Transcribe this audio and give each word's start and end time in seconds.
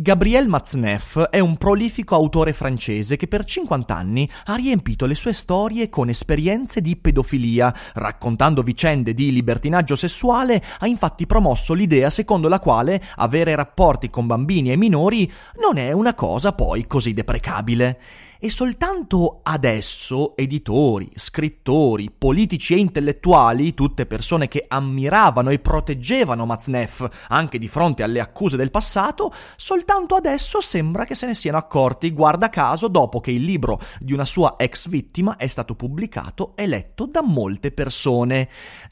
Gabriel 0.00 0.46
Matzneff 0.46 1.18
è 1.22 1.40
un 1.40 1.56
prolifico 1.56 2.14
autore 2.14 2.52
francese 2.52 3.16
che 3.16 3.26
per 3.26 3.42
50 3.42 3.96
anni 3.96 4.30
ha 4.44 4.54
riempito 4.54 5.06
le 5.06 5.16
sue 5.16 5.32
storie 5.32 5.88
con 5.88 6.08
esperienze 6.08 6.80
di 6.80 6.94
pedofilia. 6.94 7.74
Raccontando 7.94 8.62
vicende 8.62 9.12
di 9.12 9.32
libertinaggio 9.32 9.96
sessuale, 9.96 10.62
ha 10.78 10.86
infatti 10.86 11.26
promosso 11.26 11.74
l'idea 11.74 12.10
secondo 12.10 12.46
la 12.46 12.60
quale 12.60 13.02
avere 13.16 13.56
rapporti 13.56 14.08
con 14.08 14.28
bambini 14.28 14.70
e 14.70 14.76
minori 14.76 15.28
non 15.60 15.78
è 15.78 15.90
una 15.90 16.14
cosa 16.14 16.52
poi 16.52 16.86
così 16.86 17.12
deprecabile. 17.12 17.98
E 18.40 18.50
soltanto 18.50 19.40
adesso 19.42 20.36
editori, 20.36 21.10
scrittori, 21.16 22.08
politici 22.16 22.72
e 22.72 22.78
intellettuali, 22.78 23.74
tutte 23.74 24.06
persone 24.06 24.46
che 24.46 24.64
ammiravano 24.68 25.50
e 25.50 25.58
proteggevano 25.58 26.46
Matzneff 26.46 27.04
anche 27.30 27.58
di 27.58 27.66
fronte 27.66 28.04
alle 28.04 28.20
accuse 28.20 28.56
del 28.56 28.70
passato, 28.70 29.32
soltanto 29.56 30.14
adesso 30.14 30.60
sembra 30.60 31.04
che 31.04 31.16
se 31.16 31.26
ne 31.26 31.34
siano 31.34 31.58
accorti, 31.58 32.12
guarda 32.12 32.48
caso, 32.48 32.86
dopo 32.86 33.18
che 33.18 33.32
il 33.32 33.42
libro 33.42 33.80
di 33.98 34.12
una 34.12 34.24
sua 34.24 34.54
ex 34.56 34.86
vittima 34.86 35.34
è 35.34 35.48
stato 35.48 35.74
pubblicato 35.74 36.52
e 36.54 36.68
letto 36.68 37.06
da 37.06 37.22
molte 37.22 37.72
persone. 37.72 38.48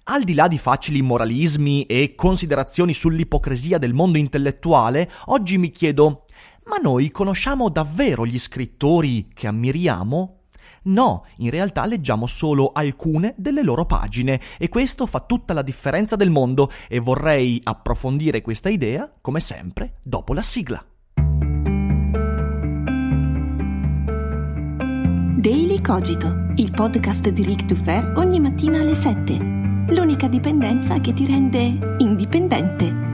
Al 0.09 0.25
di 0.25 0.35
là 0.35 0.49
di 0.49 0.59
facili 0.59 1.03
moralismi 1.03 1.85
e 1.85 2.17
considerazioni 2.17 2.93
sull'ipocrisia 2.93 3.79
del 3.79 3.95
mondo 3.95 4.19
intellettuale, 4.19 5.09
oggi 5.27 5.57
mi 5.57 5.71
chiedo 5.71 6.25
ma 6.69 6.77
noi 6.79 7.11
conosciamo 7.11 7.69
davvero 7.69 8.27
gli 8.27 8.39
scrittori 8.39 9.29
che 9.33 9.47
ammiriamo? 9.47 10.41
No, 10.85 11.25
in 11.39 11.51
realtà 11.51 11.85
leggiamo 11.87 12.27
solo 12.27 12.71
alcune 12.73 13.35
delle 13.37 13.63
loro 13.63 13.87
pagine 13.87 14.41
e 14.59 14.69
questo 14.69 15.07
fa 15.07 15.21
tutta 15.21 15.53
la 15.53 15.63
differenza 15.63 16.17
del 16.17 16.31
mondo 16.31 16.71
e 16.89 16.99
vorrei 17.01 17.61
approfondire 17.63 18.41
questa 18.41 18.69
idea, 18.69 19.13
come 19.21 19.41
sempre, 19.41 19.97
dopo 20.03 20.33
la 20.33 20.43
sigla. 20.43 20.85
Daily 25.39 25.81
Cogito, 25.81 26.53
il 26.57 26.73
podcast 26.73 27.29
di 27.29 27.45
Rick 27.45 27.67
Dufer 27.67 28.13
ogni 28.17 28.41
mattina 28.41 28.81
alle 28.81 28.95
7. 28.95 29.37
L'unica 29.91 30.27
dipendenza 30.27 30.99
che 30.99 31.13
ti 31.13 31.27
rende 31.27 31.97
indipendente. 31.99 33.06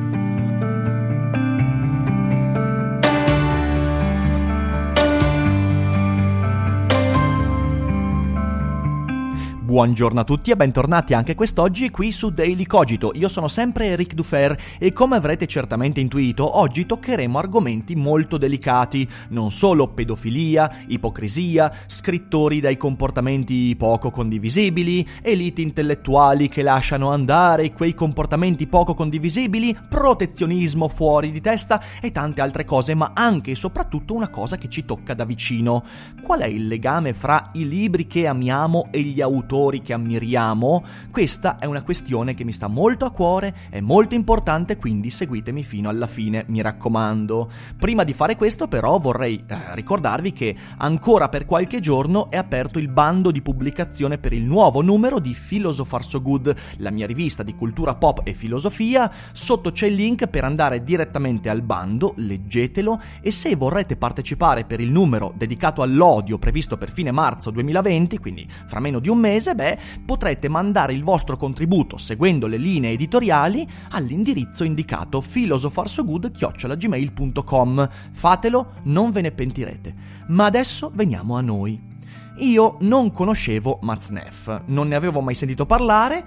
Buongiorno 9.72 10.20
a 10.20 10.24
tutti 10.24 10.50
e 10.50 10.54
bentornati 10.54 11.14
anche 11.14 11.34
quest'oggi 11.34 11.88
qui 11.88 12.12
su 12.12 12.28
Daily 12.28 12.66
Cogito. 12.66 13.12
Io 13.14 13.26
sono 13.26 13.48
sempre 13.48 13.86
Eric 13.86 14.12
Dufer 14.12 14.54
e 14.78 14.92
come 14.92 15.16
avrete 15.16 15.46
certamente 15.46 15.98
intuito, 15.98 16.58
oggi 16.58 16.84
toccheremo 16.84 17.38
argomenti 17.38 17.96
molto 17.96 18.36
delicati, 18.36 19.08
non 19.30 19.50
solo 19.50 19.88
pedofilia, 19.88 20.70
ipocrisia, 20.88 21.72
scrittori 21.86 22.60
dai 22.60 22.76
comportamenti 22.76 23.74
poco 23.74 24.10
condivisibili, 24.10 25.08
elite 25.22 25.62
intellettuali 25.62 26.50
che 26.50 26.60
lasciano 26.60 27.10
andare 27.10 27.72
quei 27.72 27.94
comportamenti 27.94 28.66
poco 28.66 28.92
condivisibili, 28.92 29.74
protezionismo 29.88 30.86
fuori 30.86 31.30
di 31.30 31.40
testa 31.40 31.82
e 32.02 32.12
tante 32.12 32.42
altre 32.42 32.66
cose, 32.66 32.94
ma 32.94 33.12
anche 33.14 33.52
e 33.52 33.54
soprattutto 33.54 34.12
una 34.12 34.28
cosa 34.28 34.58
che 34.58 34.68
ci 34.68 34.84
tocca 34.84 35.14
da 35.14 35.24
vicino. 35.24 35.82
Qual 36.20 36.40
è 36.40 36.46
il 36.46 36.66
legame 36.66 37.14
fra 37.14 37.52
i 37.54 37.66
libri 37.66 38.06
che 38.06 38.26
amiamo 38.26 38.88
e 38.90 39.00
gli 39.00 39.22
autori 39.22 39.60
autori 39.62 39.80
che 39.80 39.92
ammiriamo, 39.92 40.84
questa 41.10 41.58
è 41.58 41.66
una 41.66 41.82
questione 41.82 42.34
che 42.34 42.44
mi 42.44 42.52
sta 42.52 42.66
molto 42.66 43.04
a 43.04 43.10
cuore, 43.10 43.54
è 43.70 43.80
molto 43.80 44.14
importante, 44.14 44.76
quindi 44.76 45.10
seguitemi 45.10 45.62
fino 45.62 45.88
alla 45.88 46.08
fine, 46.08 46.44
mi 46.48 46.60
raccomando. 46.60 47.48
Prima 47.78 48.02
di 48.02 48.12
fare 48.12 48.34
questo 48.36 48.66
però 48.66 48.98
vorrei 48.98 49.42
eh, 49.46 49.74
ricordarvi 49.74 50.32
che 50.32 50.56
ancora 50.78 51.28
per 51.28 51.44
qualche 51.44 51.78
giorno 51.78 52.28
è 52.30 52.36
aperto 52.36 52.78
il 52.80 52.88
bando 52.88 53.30
di 53.30 53.40
pubblicazione 53.40 54.18
per 54.18 54.32
il 54.32 54.42
nuovo 54.42 54.82
numero 54.82 55.20
di 55.20 55.36
Philosopher 55.36 56.02
So 56.02 56.20
Good, 56.20 56.54
la 56.78 56.90
mia 56.90 57.06
rivista 57.06 57.42
di 57.42 57.54
cultura 57.54 57.94
pop 57.94 58.22
e 58.24 58.34
filosofia, 58.34 59.10
sotto 59.32 59.70
c'è 59.70 59.86
il 59.86 59.94
link 59.94 60.26
per 60.26 60.44
andare 60.44 60.82
direttamente 60.82 61.48
al 61.48 61.62
bando, 61.62 62.14
leggetelo 62.16 63.00
e 63.20 63.30
se 63.30 63.54
vorrete 63.54 63.96
partecipare 63.96 64.64
per 64.64 64.80
il 64.80 64.90
numero 64.90 65.32
dedicato 65.36 65.82
all'odio 65.82 66.38
previsto 66.38 66.76
per 66.76 66.90
fine 66.90 67.12
marzo 67.12 67.50
2020, 67.50 68.18
quindi 68.18 68.46
fra 68.66 68.80
meno 68.80 68.98
di 68.98 69.08
un 69.08 69.18
mese, 69.18 69.51
mese, 69.52 69.54
beh, 69.54 69.78
potrete 70.04 70.48
mandare 70.48 70.92
il 70.92 71.04
vostro 71.04 71.36
contributo 71.36 71.98
seguendo 71.98 72.46
le 72.46 72.56
linee 72.56 72.92
editoriali 72.92 73.68
all'indirizzo 73.90 74.62
indicato 74.64 75.20
philosophersogood.gmail.com. 75.20 77.88
Fatelo, 78.12 78.72
non 78.84 79.10
ve 79.10 79.20
ne 79.20 79.30
pentirete. 79.30 79.94
Ma 80.28 80.46
adesso 80.46 80.90
veniamo 80.94 81.36
a 81.36 81.40
noi. 81.40 81.90
Io 82.38 82.78
non 82.80 83.12
conoscevo 83.12 83.78
Matzneff, 83.82 84.62
non 84.66 84.88
ne 84.88 84.94
avevo 84.94 85.20
mai 85.20 85.34
sentito 85.34 85.66
parlare 85.66 86.24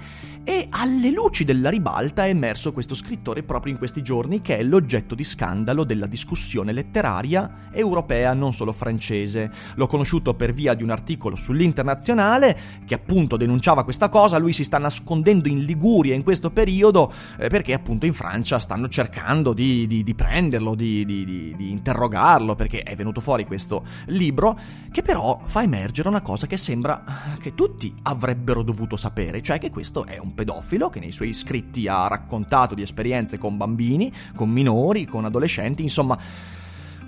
e 0.48 0.68
alle 0.70 1.10
luci 1.10 1.44
della 1.44 1.72
ribalta 1.72 2.26
è 2.26 2.30
emerso 2.30 2.72
questo 2.72 2.94
scrittore 2.94 3.42
proprio 3.42 3.74
in 3.74 3.80
questi 3.80 4.04
giorni 4.04 4.42
che 4.42 4.60
è 4.60 4.64
l'oggetto 4.64 5.16
di 5.16 5.24
scandalo 5.24 5.84
della 5.84 6.06
discussione 6.06 6.72
letteraria 6.72 7.70
europea, 7.72 8.32
non 8.36 8.54
solo 8.54 8.72
francese. 8.72 9.52
L'ho 9.74 9.88
conosciuto 9.88 10.36
per 10.36 10.54
via 10.54 10.76
di 10.76 10.84
un 10.84 10.92
articolo 10.92 11.36
sull'internazionale 11.36 12.84
che 12.86 12.94
appunto 12.94 13.38
denunciava 13.38 13.84
questa 13.84 14.08
cosa, 14.10 14.38
lui 14.38 14.54
si 14.54 14.64
sta 14.64 14.78
nascondendo 14.78 15.48
in 15.48 15.64
Liguria 15.64 16.14
in 16.14 16.22
questo 16.22 16.52
periodo 16.52 17.12
eh, 17.40 17.48
perché 17.48 17.74
appunto 17.74 18.06
in 18.06 18.14
Francia 18.14 18.60
stanno 18.60 18.88
cercando 18.88 19.52
di, 19.52 19.88
di, 19.88 20.04
di 20.04 20.14
prenderlo, 20.14 20.76
di, 20.76 21.06
di 21.06 21.72
interrogarlo 21.72 22.54
perché 22.54 22.84
è 22.84 22.96
venuto 22.96 23.20
fuori 23.20 23.46
questo 23.46 23.84
libro 24.06 24.60
che 24.92 25.02
però 25.02 25.42
fa 25.44 25.64
emergere 25.64 26.08
una 26.08 26.22
cosa 26.22 26.46
che 26.46 26.56
sembra 26.56 27.04
che 27.40 27.56
tutti 27.56 27.92
avrebbero 28.04 28.62
dovuto 28.62 28.96
sapere, 28.96 29.42
cioè 29.42 29.58
che 29.58 29.72
questo 29.72 30.06
è 30.06 30.20
un 30.20 30.34
pedofilo 30.36 30.90
che 30.90 31.00
nei 31.00 31.12
suoi 31.12 31.34
scritti 31.34 31.88
ha 31.88 32.08
raccontato 32.08 32.76
di 32.76 32.84
esperienze 32.84 33.40
con 33.40 33.58
bambini, 33.58 34.14
con 34.36 34.50
minori, 34.50 35.06
con 35.06 35.26
adolescenti, 35.26 35.82
insomma... 35.82 36.18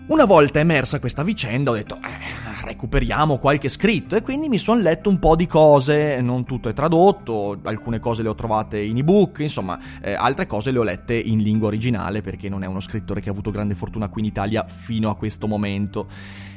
Una 0.08 0.24
volta 0.24 0.60
emersa 0.60 1.02
questa 1.02 1.22
vicenda 1.22 1.72
ho 1.72 1.74
detto, 1.74 1.96
eh, 1.98 2.27
recuperiamo 2.68 3.38
qualche 3.38 3.70
scritto 3.70 4.16
e 4.16 4.22
quindi 4.22 4.50
mi 4.50 4.58
sono 4.58 4.82
letto 4.82 5.10
un 5.10 5.20
po' 5.20 5.36
di 5.36 5.48
cose, 5.48 6.20
non 6.22 6.44
tutto 6.44 6.70
è 6.70 6.74
tradotto, 6.74 7.60
alcune 7.64 8.00
cose 8.00 8.24
le 8.24 8.30
ho 8.30 8.36
trovate 8.36 8.80
in 8.80 8.98
ebook, 8.98 9.40
insomma, 9.40 9.80
eh, 10.02 10.14
altre 10.14 10.46
cose 10.46 10.72
le 10.72 10.80
ho 10.80 10.84
lette 10.84 11.16
in 11.16 11.42
lingua 11.42 11.68
originale 11.68 12.22
perché 12.22 12.50
non 12.50 12.64
è 12.64 12.68
uno 12.68 12.82
scrittore 12.82 13.22
che 13.22 13.30
ha 13.30 13.32
avuto 13.32 13.52
grande 13.52 13.74
fortuna 13.74 14.10
qui 14.10 14.22
in 14.22 14.28
Italia 14.28 14.66
fino 14.68 15.10
a 15.10 15.16
questo 15.16 15.48
momento. 15.48 16.08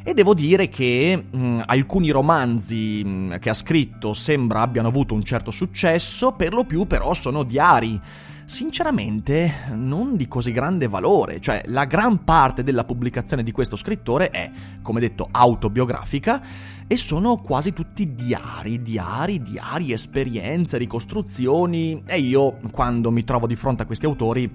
E 0.03 0.15
devo 0.15 0.34
dire 0.34 0.69
che 0.69 1.25
mh, 1.31 1.62
alcuni 1.66 2.10
romanzi 2.10 3.04
mh, 3.04 3.38
che 3.38 3.50
ha 3.50 3.54
scritto 3.54 4.12
sembra 4.12 4.62
abbiano 4.62 4.88
avuto 4.88 5.15
un 5.15 5.22
certo 5.22 5.50
successo, 5.50 6.32
per 6.32 6.53
lo 6.53 6.65
più 6.65 6.87
però 6.87 7.15
sono 7.15 7.44
diari 7.44 8.00
sinceramente 8.50 9.66
non 9.74 10.16
di 10.16 10.26
così 10.26 10.50
grande 10.50 10.88
valore, 10.88 11.38
cioè 11.40 11.62
la 11.66 11.84
gran 11.84 12.24
parte 12.24 12.64
della 12.64 12.82
pubblicazione 12.82 13.44
di 13.44 13.52
questo 13.52 13.76
scrittore 13.76 14.30
è, 14.30 14.50
come 14.82 14.98
detto, 14.98 15.28
autobiografica 15.30 16.42
e 16.88 16.97
sono 16.97 17.36
quasi 17.36 17.72
tutti 17.72 18.12
diari, 18.12 18.82
diari, 18.82 19.41
diari, 19.41 19.92
esperienze, 19.92 20.78
ricostruzioni. 20.78 22.02
E 22.04 22.18
io 22.18 22.58
quando 22.72 23.12
mi 23.12 23.22
trovo 23.22 23.47
di 23.47 23.54
fronte 23.54 23.84
a 23.84 23.86
questi 23.86 24.06
autori 24.06 24.53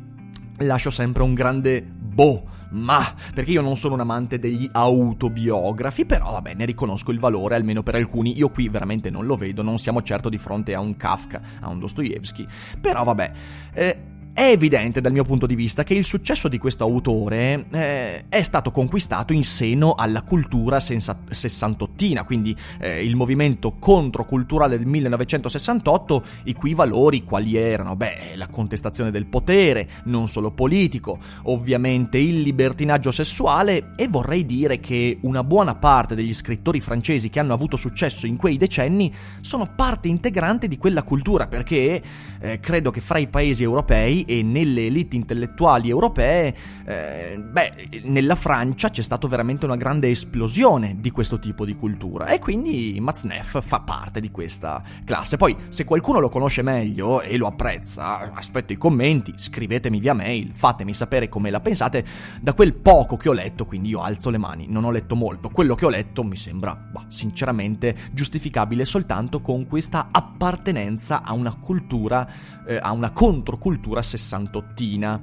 lascio 0.58 0.90
sempre 0.90 1.24
un 1.24 1.34
grande 1.34 1.82
boh 1.82 2.44
ma 2.76 3.14
perché 3.34 3.52
io 3.52 3.62
non 3.62 3.76
sono 3.76 3.94
un 3.94 4.02
amante 4.02 4.40
degli 4.40 4.70
autobiografi, 4.72 6.06
però 6.06 6.32
vabbè, 6.34 6.54
ne 6.54 6.66
riconosco 6.66 7.12
il 7.12 7.20
valore 7.20 7.56
almeno 7.56 7.84
per 7.84 7.96
alcuni. 7.96 8.38
Io 8.38 8.50
qui 8.50 8.70
veramente 8.70 9.10
non 9.10 9.26
lo 9.26 9.36
vedo, 9.36 9.62
non 9.62 9.78
siamo 9.78 10.02
certo 10.02 10.30
di 10.30 10.38
fronte 10.38 10.74
a 10.74 10.80
un 10.80 10.96
Kafka, 10.96 11.42
a 11.62 11.70
un 11.70 11.80
Dostoevsky, 11.80 12.46
però 12.80 13.04
vabbè. 13.04 13.32
Eh, 13.74 14.00
È 14.38 14.50
evidente 14.50 15.00
dal 15.00 15.14
mio 15.14 15.24
punto 15.24 15.46
di 15.46 15.56
vista 15.56 15.86
che 15.86 15.94
il 15.94 16.04
successo 16.04 16.50
di 16.50 16.58
questo 16.58 16.84
autore 16.84 17.68
eh, 17.72 18.26
è 18.28 18.44
stato 18.44 18.70
conquistato 18.70 19.32
in 19.32 19.46
seno 19.46 19.94
alla 19.94 20.24
cultura 20.24 20.82
sensa- 20.82 21.22
sessantottina, 21.30 22.26
quindi 22.26 22.54
eh, 22.82 23.02
il 23.02 23.16
movimento 23.16 23.78
controculturale 23.80 24.78
del 24.78 24.88
1968, 24.88 26.24
i 26.44 26.54
cui 26.54 26.74
valori 26.74 27.24
quali 27.24 27.56
erano? 27.56 27.96
Beh, 27.96 28.34
la 28.36 28.50
contestazione 28.50 29.10
del 29.10 29.26
potere, 29.26 29.88
non 30.04 30.28
solo 30.28 30.52
politico, 30.52 31.18
ovviamente 31.44 32.18
il 32.18 32.42
libertinaggio 32.42 33.12
sessuale 33.12 33.92
e 33.96 34.10
vorrei 34.10 34.46
dire 34.46 34.82
che 34.82 35.18
una 35.22 35.46
buona 35.46 35.76
parte 35.76 36.14
degli 36.14 36.34
scrittori 36.34 36.82
francesi 36.82 37.30
che 37.30 37.40
hanno 37.40 37.54
avuto 37.54 37.78
successo 37.78 38.28
in 38.28 38.36
quei 38.36 38.58
decenni 38.58 39.14
sono 39.40 39.72
parte 39.74 40.10
integrante 40.10 40.68
di 40.68 40.78
quella 40.78 41.04
cultura 41.04 41.48
perché 41.48 42.04
eh, 42.42 42.60
credo 42.60 42.92
che 42.92 43.00
fra 43.00 43.18
i 43.18 43.30
paesi 43.30 43.64
europei 43.64 44.24
e 44.26 44.44
nelle 44.44 44.88
elite 44.88 45.16
intellettuali 45.16 45.90
europee, 45.90 46.56
eh, 46.86 47.38
beh, 47.38 48.02
nella 48.04 48.36
Francia 48.36 48.90
c'è 48.90 49.02
stata 49.02 49.28
veramente 49.28 49.66
una 49.66 49.76
grande 49.76 50.10
esplosione 50.10 50.98
di 51.00 51.12
questo 51.12 51.40
tipo 51.40 51.66
di 51.66 51.76
cultura 51.76 52.28
e 52.28 52.40
quindi 52.40 52.98
Maznef 53.00 53.62
fa 53.64 53.80
parte 53.80 54.20
di 54.20 54.32
questa 54.32 54.82
classe. 55.04 55.38
Poi, 55.38 55.56
se 55.70 55.84
qualcuno 55.84 56.20
lo 56.20 56.30
conosce 56.30 56.62
meglio 56.62 57.22
e 57.22 57.38
lo 57.38 57.48
apprezza, 57.48 58.34
aspetto 58.34 58.74
i 58.74 58.78
commenti, 58.78 59.34
scrivetemi 59.36 60.00
via 60.00 60.14
mail, 60.14 60.52
fatemi 60.54 60.94
sapere 60.94 61.30
come 61.30 61.50
la 61.50 61.60
pensate. 61.60 62.06
Da 62.42 62.54
quel 62.54 62.74
poco 62.74 63.18
che 63.18 63.30
ho 63.30 63.34
letto, 63.34 63.66
quindi 63.66 63.90
io 63.90 64.02
alzo 64.02 64.30
le 64.30 64.38
mani, 64.38 64.66
non 64.68 64.84
ho 64.84 64.92
letto 64.92 65.16
molto, 65.16 65.50
quello 65.50 65.76
che 65.76 65.86
ho 65.86 65.90
letto 65.90 66.24
mi 66.24 66.36
sembra, 66.36 66.76
bah, 66.76 67.06
sinceramente, 67.10 67.96
giustificabile 68.12 68.86
soltanto 68.86 69.42
con 69.42 69.68
questa 69.68 70.10
appartenenza 70.12 71.24
a 71.24 71.34
una 71.34 71.54
cultura, 71.56 72.28
eh, 72.68 72.78
a 72.82 72.92
una 72.92 73.12
controcultura 73.12 74.02
sessantottina. 74.18 75.22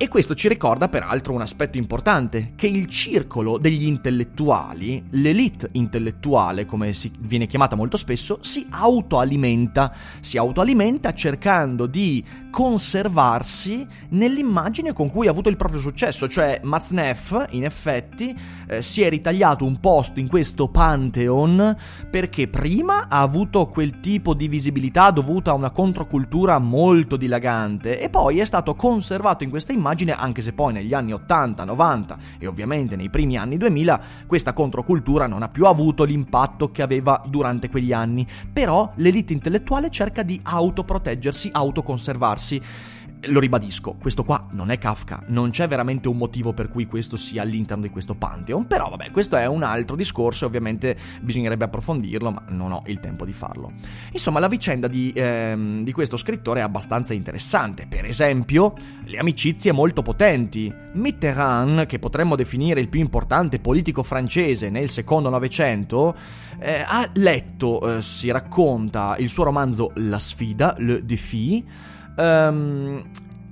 E 0.00 0.06
questo 0.06 0.36
ci 0.36 0.46
ricorda 0.46 0.88
peraltro 0.88 1.32
un 1.32 1.40
aspetto 1.40 1.76
importante, 1.76 2.52
che 2.54 2.68
il 2.68 2.86
circolo 2.86 3.58
degli 3.58 3.84
intellettuali, 3.84 5.04
l'elite 5.10 5.70
intellettuale 5.72 6.66
come 6.66 6.94
viene 7.18 7.48
chiamata 7.48 7.74
molto 7.74 7.96
spesso, 7.96 8.38
si 8.40 8.64
autoalimenta, 8.70 9.92
si 10.20 10.38
autoalimenta 10.38 11.12
cercando 11.12 11.86
di 11.86 12.24
conservarsi 12.50 13.86
nell'immagine 14.10 14.92
con 14.92 15.08
cui 15.08 15.26
ha 15.26 15.30
avuto 15.30 15.48
il 15.48 15.56
proprio 15.56 15.80
successo, 15.80 16.28
cioè 16.28 16.60
Maznef 16.62 17.46
in 17.50 17.64
effetti 17.64 18.36
eh, 18.68 18.82
si 18.82 19.02
è 19.02 19.08
ritagliato 19.08 19.64
un 19.64 19.78
posto 19.80 20.20
in 20.20 20.28
questo 20.28 20.68
pantheon 20.68 21.76
perché 22.10 22.48
prima 22.48 23.08
ha 23.08 23.20
avuto 23.20 23.66
quel 23.66 24.00
tipo 24.00 24.34
di 24.34 24.48
visibilità 24.48 25.10
dovuta 25.10 25.50
a 25.50 25.54
una 25.54 25.70
controcultura 25.70 26.58
molto 26.58 27.16
dilagante 27.16 28.00
e 28.00 28.08
poi 28.08 28.38
è 28.38 28.44
stato 28.44 28.74
conservato 28.74 29.44
in 29.44 29.50
questa 29.50 29.72
immagine 29.72 30.12
anche 30.12 30.42
se 30.42 30.52
poi 30.52 30.72
negli 30.72 30.94
anni 30.94 31.12
80, 31.12 31.64
90 31.64 32.18
e 32.38 32.46
ovviamente 32.46 32.96
nei 32.96 33.10
primi 33.10 33.36
anni 33.36 33.56
2000 33.56 34.00
questa 34.26 34.52
controcultura 34.52 35.26
non 35.26 35.42
ha 35.42 35.48
più 35.48 35.66
avuto 35.66 36.04
l'impatto 36.04 36.70
che 36.70 36.82
aveva 36.82 37.22
durante 37.26 37.68
quegli 37.68 37.92
anni, 37.92 38.26
però 38.52 38.90
l'elite 38.96 39.32
intellettuale 39.32 39.90
cerca 39.90 40.22
di 40.22 40.40
autoproteggersi, 40.42 41.50
autoconservarsi 41.52 42.37
lo 43.26 43.40
ribadisco, 43.40 43.94
questo 43.94 44.22
qua 44.22 44.46
non 44.52 44.70
è 44.70 44.78
Kafka, 44.78 45.24
non 45.26 45.50
c'è 45.50 45.66
veramente 45.66 46.06
un 46.06 46.16
motivo 46.16 46.52
per 46.52 46.68
cui 46.68 46.86
questo 46.86 47.16
sia 47.16 47.42
all'interno 47.42 47.82
di 47.82 47.90
questo 47.90 48.14
Pantheon, 48.14 48.66
però 48.66 48.88
vabbè, 48.90 49.10
questo 49.10 49.36
è 49.36 49.46
un 49.46 49.64
altro 49.64 49.96
discorso 49.96 50.44
e 50.44 50.46
ovviamente 50.46 50.96
bisognerebbe 51.20 51.64
approfondirlo, 51.64 52.30
ma 52.30 52.44
non 52.50 52.72
ho 52.72 52.82
il 52.86 53.00
tempo 53.00 53.24
di 53.24 53.32
farlo. 53.32 53.72
Insomma, 54.12 54.38
la 54.38 54.46
vicenda 54.46 54.86
di, 54.86 55.12
ehm, 55.14 55.82
di 55.82 55.92
questo 55.92 56.16
scrittore 56.16 56.60
è 56.60 56.62
abbastanza 56.62 57.12
interessante, 57.12 57.86
per 57.88 58.04
esempio, 58.04 58.74
le 59.04 59.18
amicizie 59.18 59.72
molto 59.72 60.02
potenti. 60.02 60.72
Mitterrand, 60.92 61.86
che 61.86 61.98
potremmo 61.98 62.36
definire 62.36 62.80
il 62.80 62.88
più 62.88 63.00
importante 63.00 63.58
politico 63.58 64.02
francese 64.02 64.70
nel 64.70 64.90
secondo 64.90 65.28
Novecento, 65.28 66.14
eh, 66.60 66.84
ha 66.86 67.08
letto, 67.14 67.96
eh, 67.96 68.02
si 68.02 68.30
racconta, 68.30 69.16
il 69.18 69.28
suo 69.28 69.44
romanzo 69.44 69.90
La 69.96 70.18
sfida, 70.18 70.74
Le 70.78 71.04
Défi, 71.04 71.64
Um, 72.18 73.02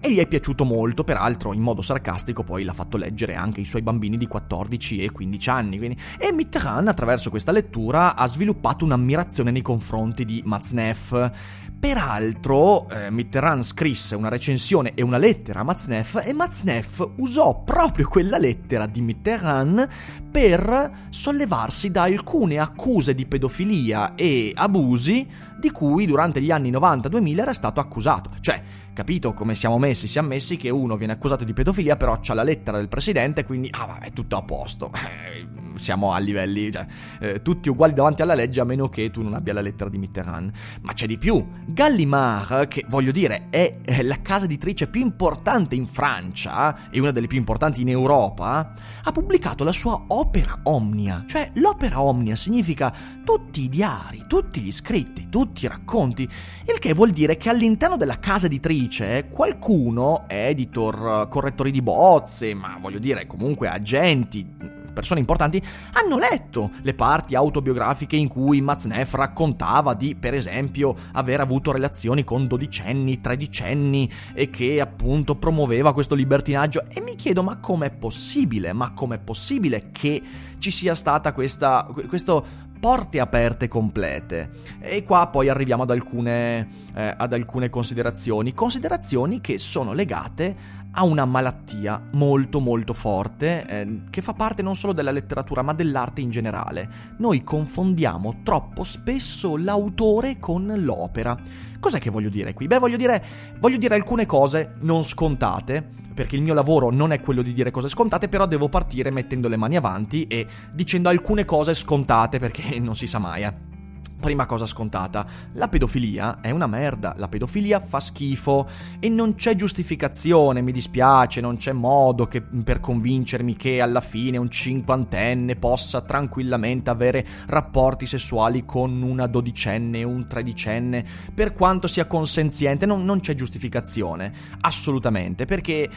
e 0.07 0.13
gli 0.13 0.19
è 0.19 0.27
piaciuto 0.29 0.65
molto, 0.65 1.03
peraltro 1.03 1.53
in 1.53 1.63
modo 1.63 1.83
sarcastico 1.83 2.45
poi 2.45 2.63
l'ha 2.63 2.73
fatto 2.73 2.97
leggere 2.97 3.35
anche 3.35 3.59
ai 3.59 3.67
suoi 3.67 3.83
bambini 3.83 4.17
di 4.17 4.29
14 4.29 5.03
e 5.03 5.11
15 5.11 5.51
anni. 5.51 5.79
Quindi. 5.79 5.97
E 6.19 6.33
Mitterrand 6.33 6.87
attraverso 6.87 7.29
questa 7.29 7.51
lettura 7.51 8.15
ha 8.15 8.27
sviluppato 8.29 8.85
un'ammirazione 8.85 9.51
nei 9.51 9.63
confronti 9.63 10.25
di 10.25 10.43
Maznef. 10.45 11.33
Peraltro 11.79 12.89
eh, 12.89 13.11
Mitterrand 13.11 13.63
scrisse 13.63 14.15
una 14.15 14.29
recensione 14.29 14.93
e 14.95 15.03
una 15.03 15.19
lettera 15.19 15.61
a 15.61 15.65
Maznef 15.65 16.23
e 16.25 16.33
Maznef 16.33 17.07
usò 17.17 17.63
proprio 17.65 18.09
quella 18.09 18.39
lettera 18.39 18.87
di 18.87 19.03
Mitterrand 19.03 19.89
per 20.31 21.09
sollevarsi 21.11 21.91
da 21.91 22.03
alcune 22.05 22.59
accuse 22.59 23.15
di 23.15 23.27
pedofilia 23.27 24.15
e 24.15 24.53
abusi 24.55 25.29
di 25.59 25.71
cui 25.71 26.07
durante 26.07 26.41
gli 26.41 26.51
anni 26.51 26.71
90-2000 26.71 27.39
era 27.39 27.55
stato 27.55 27.81
accusato. 27.81 28.31
Cioè, 28.41 28.63
capito 28.97 29.35
come 29.35 29.55
siamo 29.55 29.77
messi? 29.77 30.07
Siamo 30.07 30.29
messi 30.29 30.57
che 30.57 30.71
uno 30.71 30.97
viene 30.97 31.13
accusato 31.13 31.45
di 31.45 31.53
pedofilia, 31.53 31.97
però 31.97 32.19
c'ha 32.19 32.33
la 32.33 32.43
lettera 32.43 32.79
del 32.79 32.89
presidente, 32.89 33.45
quindi 33.45 33.69
ah, 33.71 33.85
vabbè, 33.85 34.07
è 34.07 34.13
tutto 34.13 34.37
a 34.37 34.43
posto. 34.43 34.91
Eh, 35.27 35.47
siamo 35.77 36.13
a 36.13 36.19
livelli, 36.19 36.73
cioè, 36.73 36.87
eh, 37.21 37.43
tutti 37.43 37.69
uguali 37.69 37.93
davanti 37.93 38.23
alla 38.23 38.35
legge, 38.35 38.61
a 38.61 38.65
meno 38.65 38.89
che 38.89 39.11
tu 39.11 39.23
non 39.23 39.35
abbia 39.35 39.53
la 39.53 39.61
lettera 39.61 39.91
di 39.91 39.99
Mitterrand. 39.99 40.51
Ma 40.81 40.95
c'è 40.95 41.07
di 41.07 41.19
più. 41.19 41.47
Gallimard, 41.67 42.69
che 42.69 42.87
voglio 42.89 43.13
dire 43.13 43.49
è 43.51 44.03
la 44.03 44.23
casa 44.23 44.47
editrice 44.47 44.87
più 44.87 45.03
importante 45.03 45.75
in 45.75 45.87
Francia 45.87 46.89
e 46.91 46.99
una 46.99 47.11
delle 47.11 47.27
più 47.27 47.37
importanti 47.37 47.83
in 47.83 47.91
Europa, 47.91 48.73
ha 49.03 49.13
pubblicato 49.13 49.65
la 49.65 49.73
sua 49.73 50.03
opera 50.09 50.61
omnia. 50.65 51.25
Cioè, 51.27 51.51
l'opera 51.57 52.01
omnia 52.01 52.37
significa 52.37 52.95
tutti 53.25 53.63
i 53.63 53.69
diari, 53.69 54.25
tutti 54.27 54.63
gli 54.63 54.73
scritti, 54.73 55.29
tutti 55.29 55.67
i 55.67 55.69
racconti, 55.69 56.23
il 56.23 56.79
che 56.79 56.95
vuol 56.95 57.11
dire 57.11 57.37
che 57.37 57.51
all'interno 57.51 57.97
della 57.97 58.19
casa 58.19 58.47
editrice 58.47 58.86
dice 58.87 59.27
qualcuno, 59.29 60.27
editor, 60.29 61.27
correttori 61.29 61.73
di 61.73 61.83
bozze, 61.83 62.55
ma 62.55 62.79
voglio 62.81 63.01
dire 63.01 63.27
comunque 63.27 63.69
agenti, 63.69 64.47
persone 64.93 65.19
importanti, 65.19 65.61
hanno 65.93 66.19
letto 66.19 66.71
le 66.83 66.95
parti 66.95 67.35
autobiografiche 67.35 68.15
in 68.15 68.29
cui 68.29 68.63
Maznef 68.63 69.15
raccontava 69.15 69.95
di, 69.95 70.15
per 70.15 70.35
esempio, 70.35 70.95
aver 71.13 71.41
avuto 71.41 71.73
relazioni 71.73 72.23
con 72.23 72.47
dodicenni, 72.47 73.21
tredicenni 73.21 74.09
e 74.33 74.51
che 74.51 74.81
appunto 74.81 75.35
promuoveva 75.35 75.93
questo 75.93 76.15
libertinaggio. 76.15 76.85
E 76.89 77.01
mi 77.01 77.17
chiedo, 77.17 77.43
ma 77.43 77.59
com'è 77.59 77.91
possibile? 77.91 78.73
Ma 78.73 78.93
com'è 78.93 79.19
possibile 79.19 79.91
che 79.91 80.23
ci 80.59 80.71
sia 80.71 80.95
stata 80.95 81.33
questa, 81.33 81.87
questo 82.09 82.65
porte 82.79 83.21
aperte 83.21 83.69
complete. 83.69 84.51
E 84.81 85.03
qua 85.05 85.29
poi 85.29 85.49
arriviamo 85.49 85.83
ad 85.83 85.91
alcune, 85.91 86.69
eh, 86.95 87.15
ad 87.17 87.33
alcune 87.33 87.71
considerazioni, 87.71 88.55
considerazioni 88.55 89.41
che 89.41 89.59
sono 89.59 89.93
legate 89.93 90.57
a 90.99 91.05
una 91.05 91.27
malattia 91.27 92.03
molto 92.13 92.59
molto 92.59 92.95
forte 92.95 93.67
eh, 93.67 94.01
che 94.09 94.23
fa 94.23 94.33
parte 94.33 94.63
non 94.63 94.77
solo 94.77 94.95
della 94.95 95.11
letteratura 95.11 95.61
ma 95.61 95.75
dell'arte 95.75 96.23
in 96.23 96.31
generale. 96.31 96.89
Noi 97.19 97.45
confondiamo 97.45 98.41
troppo 98.43 98.83
spesso 98.83 99.59
l'autore 99.59 100.39
con 100.39 100.73
l'opera. 100.79 101.39
Cos'è 101.79 101.99
che 101.99 102.09
voglio 102.09 102.31
dire 102.31 102.55
qui? 102.55 102.67
Beh, 102.67 102.79
voglio 102.79 102.97
dire, 102.97 103.23
voglio 103.59 103.77
dire 103.77 103.95
alcune 103.95 104.25
cose 104.25 104.77
non 104.81 105.05
scontate, 105.05 105.87
perché 106.15 106.35
il 106.35 106.43
mio 106.43 106.55
lavoro 106.55 106.91
non 106.91 107.13
è 107.13 107.21
quello 107.21 107.43
di 107.43 107.53
dire 107.53 107.71
cose 107.71 107.89
scontate, 107.89 108.29
però 108.29 108.47
devo 108.47 108.71
partire 108.71 109.11
mettendo 109.11 109.49
le 109.49 109.57
mani 109.57 109.77
avanti 109.77 110.27
e 110.27 110.47
dicendo 110.73 111.11
alcune 111.11 111.45
cose 111.45 111.75
scontate, 111.75 112.39
perché 112.39 112.81
non 112.81 112.97
si 112.97 113.07
sa 113.07 113.19
mai, 113.19 113.43
eh. 113.43 113.76
Prima 114.19 114.47
cosa 114.47 114.65
scontata, 114.65 115.27
la 115.53 115.69
pedofilia 115.69 116.41
è 116.41 116.51
una 116.51 116.67
merda, 116.67 117.15
la 117.19 117.29
pedofilia 117.29 117.81
fa 117.81 118.01
schifo 118.01 118.67
e 118.99 119.11
non 119.11 119.35
c'è 119.35 119.55
giustificazione, 119.55 120.63
mi 120.63 120.73
dispiace, 120.73 121.43
non 121.43 121.59
c'è 121.59 121.73
modo 121.73 122.27
che, 122.27 122.41
per 122.41 122.81
convincermi 122.81 123.55
che 123.57 123.81
alla 123.83 124.01
fine 124.01 124.39
un 124.39 124.51
cinquantenne 124.51 125.57
possa 125.57 126.01
tranquillamente 126.01 126.89
avere 126.89 127.27
rapporti 127.49 128.07
sessuali 128.07 128.65
con 128.65 129.03
una 129.03 129.27
dodicenne 129.27 130.03
un 130.03 130.27
tredicenne, 130.27 131.05
per 131.35 131.53
quanto 131.53 131.87
sia 131.87 132.07
consenziente, 132.07 132.87
non, 132.87 133.05
non 133.05 133.21
c'è 133.21 133.35
giustificazione, 133.35 134.33
assolutamente, 134.61 135.45
perché 135.45 135.91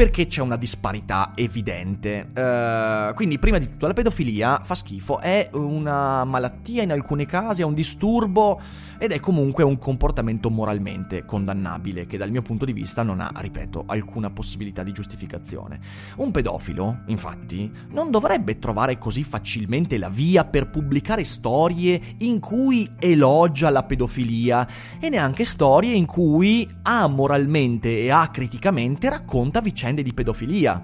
perché 0.00 0.26
c'è 0.26 0.40
una 0.40 0.56
disparità 0.56 1.32
evidente. 1.34 2.30
Uh, 2.34 3.12
quindi, 3.12 3.38
prima 3.38 3.58
di 3.58 3.68
tutto, 3.68 3.86
la 3.86 3.92
pedofilia 3.92 4.58
fa 4.64 4.74
schifo, 4.74 5.18
è 5.20 5.50
una 5.52 6.24
malattia 6.24 6.82
in 6.82 6.90
alcuni 6.90 7.26
casi, 7.26 7.60
è 7.60 7.64
un 7.66 7.74
disturbo 7.74 8.58
ed 9.02 9.12
è 9.12 9.20
comunque 9.20 9.64
un 9.64 9.78
comportamento 9.78 10.50
moralmente 10.50 11.24
condannabile 11.24 12.06
che 12.06 12.18
dal 12.18 12.30
mio 12.30 12.42
punto 12.42 12.66
di 12.66 12.72
vista 12.74 13.02
non 13.02 13.20
ha, 13.20 13.30
ripeto, 13.34 13.84
alcuna 13.86 14.30
possibilità 14.30 14.82
di 14.82 14.92
giustificazione. 14.92 15.80
Un 16.16 16.30
pedofilo, 16.30 17.00
infatti, 17.06 17.70
non 17.90 18.10
dovrebbe 18.10 18.58
trovare 18.58 18.98
così 18.98 19.24
facilmente 19.24 19.96
la 19.96 20.10
via 20.10 20.44
per 20.44 20.68
pubblicare 20.68 21.24
storie 21.24 21.98
in 22.18 22.40
cui 22.40 22.88
elogia 22.98 23.70
la 23.70 23.84
pedofilia 23.84 24.68
e 24.98 25.08
neanche 25.08 25.46
storie 25.46 25.94
in 25.94 26.04
cui 26.04 26.68
amoralmente 26.82 28.00
e 28.00 28.10
acriticamente 28.10 29.08
racconta 29.08 29.60
vicende 29.62 29.88
di 29.94 30.14
pedofilia. 30.14 30.82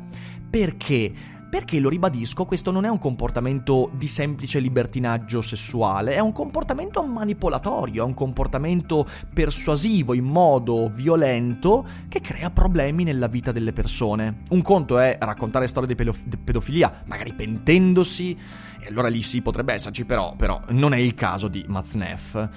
Perché? 0.49 1.13
Perché 1.49 1.79
lo 1.79 1.89
ribadisco, 1.89 2.45
questo 2.45 2.73
non 2.73 2.85
è 2.85 2.89
un 2.89 2.99
comportamento 2.99 3.91
di 3.95 4.09
semplice 4.09 4.59
libertinaggio 4.59 5.41
sessuale, 5.41 6.13
è 6.13 6.19
un 6.19 6.33
comportamento 6.33 7.03
manipolatorio, 7.05 8.03
è 8.03 8.07
un 8.07 8.15
comportamento 8.15 9.09
persuasivo 9.33 10.13
in 10.13 10.25
modo 10.25 10.91
violento 10.93 11.87
che 12.09 12.21
crea 12.21 12.51
problemi 12.51 13.05
nella 13.05 13.29
vita 13.29 13.53
delle 13.53 13.73
persone. 13.73 14.43
Un 14.51 14.61
conto 14.61 14.99
è 14.99 15.17
raccontare 15.21 15.69
storie 15.69 15.95
di, 15.95 16.13
pedofilia, 16.45 17.05
magari 17.07 17.33
pentendosi, 17.33 18.37
e 18.81 18.87
allora 18.89 19.09
lì 19.09 19.23
sì 19.23 19.41
potrebbe 19.41 19.73
esserci, 19.73 20.05
però, 20.05 20.35
però 20.37 20.61
non 20.71 20.95
è 20.95 20.99
il 20.99 21.15
caso 21.15 21.47
di 21.47 21.65
Maznef. 21.69 22.49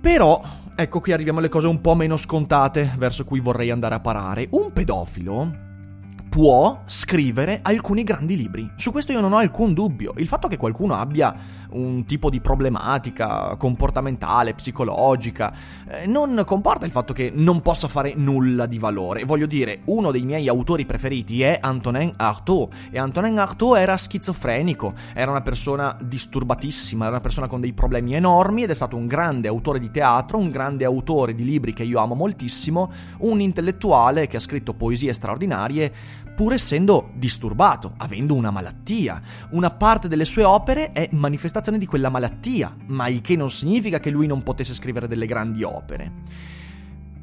Però, 0.00 0.42
ecco 0.76 1.00
qui 1.00 1.12
arriviamo 1.12 1.38
alle 1.38 1.48
cose 1.48 1.66
un 1.66 1.80
po' 1.80 1.94
meno 1.94 2.16
scontate 2.16 2.92
verso 2.98 3.24
cui 3.24 3.40
vorrei 3.40 3.70
andare 3.70 3.94
a 3.94 4.00
parare. 4.00 4.48
Un 4.50 4.72
pedofilo 4.72 5.62
può 6.28 6.82
scrivere 6.86 7.60
alcuni 7.62 8.02
grandi 8.02 8.36
libri. 8.36 8.68
Su 8.74 8.90
questo 8.90 9.12
io 9.12 9.20
non 9.20 9.32
ho 9.32 9.36
alcun 9.36 9.72
dubbio. 9.72 10.14
Il 10.16 10.26
fatto 10.26 10.48
che 10.48 10.56
qualcuno 10.56 10.94
abbia 10.94 11.32
un 11.74 12.04
tipo 12.04 12.30
di 12.30 12.40
problematica 12.40 13.56
comportamentale, 13.56 14.54
psicologica, 14.54 15.54
eh, 15.88 16.06
non 16.06 16.42
comporta 16.46 16.86
il 16.86 16.92
fatto 16.92 17.12
che 17.12 17.32
non 17.34 17.60
possa 17.60 17.88
fare 17.88 18.12
nulla 18.16 18.66
di 18.66 18.78
valore. 18.78 19.24
Voglio 19.24 19.46
dire, 19.46 19.80
uno 19.86 20.10
dei 20.10 20.22
miei 20.22 20.48
autori 20.48 20.84
preferiti 20.84 21.42
è 21.42 21.58
Antonin 21.60 22.12
Artaud 22.16 22.72
e 22.90 22.98
Antonin 22.98 23.38
Artaud 23.38 23.76
era 23.76 23.96
schizofrenico, 23.96 24.94
era 25.14 25.30
una 25.30 25.42
persona 25.42 25.96
disturbatissima, 26.00 27.04
era 27.04 27.12
una 27.12 27.20
persona 27.20 27.46
con 27.46 27.60
dei 27.60 27.72
problemi 27.72 28.14
enormi 28.14 28.62
ed 28.62 28.70
è 28.70 28.74
stato 28.74 28.96
un 28.96 29.06
grande 29.06 29.48
autore 29.48 29.78
di 29.78 29.90
teatro, 29.90 30.38
un 30.38 30.50
grande 30.50 30.84
autore 30.84 31.34
di 31.34 31.44
libri 31.44 31.72
che 31.72 31.82
io 31.84 31.98
amo 31.98 32.14
moltissimo, 32.14 32.90
un 33.18 33.40
intellettuale 33.40 34.26
che 34.26 34.36
ha 34.36 34.40
scritto 34.40 34.74
poesie 34.74 35.12
straordinarie 35.12 35.92
pur 36.34 36.52
essendo 36.52 37.10
disturbato, 37.14 37.94
avendo 37.98 38.34
una 38.34 38.50
malattia. 38.50 39.20
Una 39.50 39.70
parte 39.70 40.08
delle 40.08 40.24
sue 40.24 40.44
opere 40.44 40.92
è 40.92 41.08
manifestazione 41.12 41.78
di 41.78 41.86
quella 41.86 42.08
malattia, 42.08 42.74
ma 42.86 43.08
il 43.08 43.20
che 43.20 43.36
non 43.36 43.50
significa 43.50 44.00
che 44.00 44.10
lui 44.10 44.26
non 44.26 44.42
potesse 44.42 44.74
scrivere 44.74 45.08
delle 45.08 45.26
grandi 45.26 45.62
opere. 45.62 46.12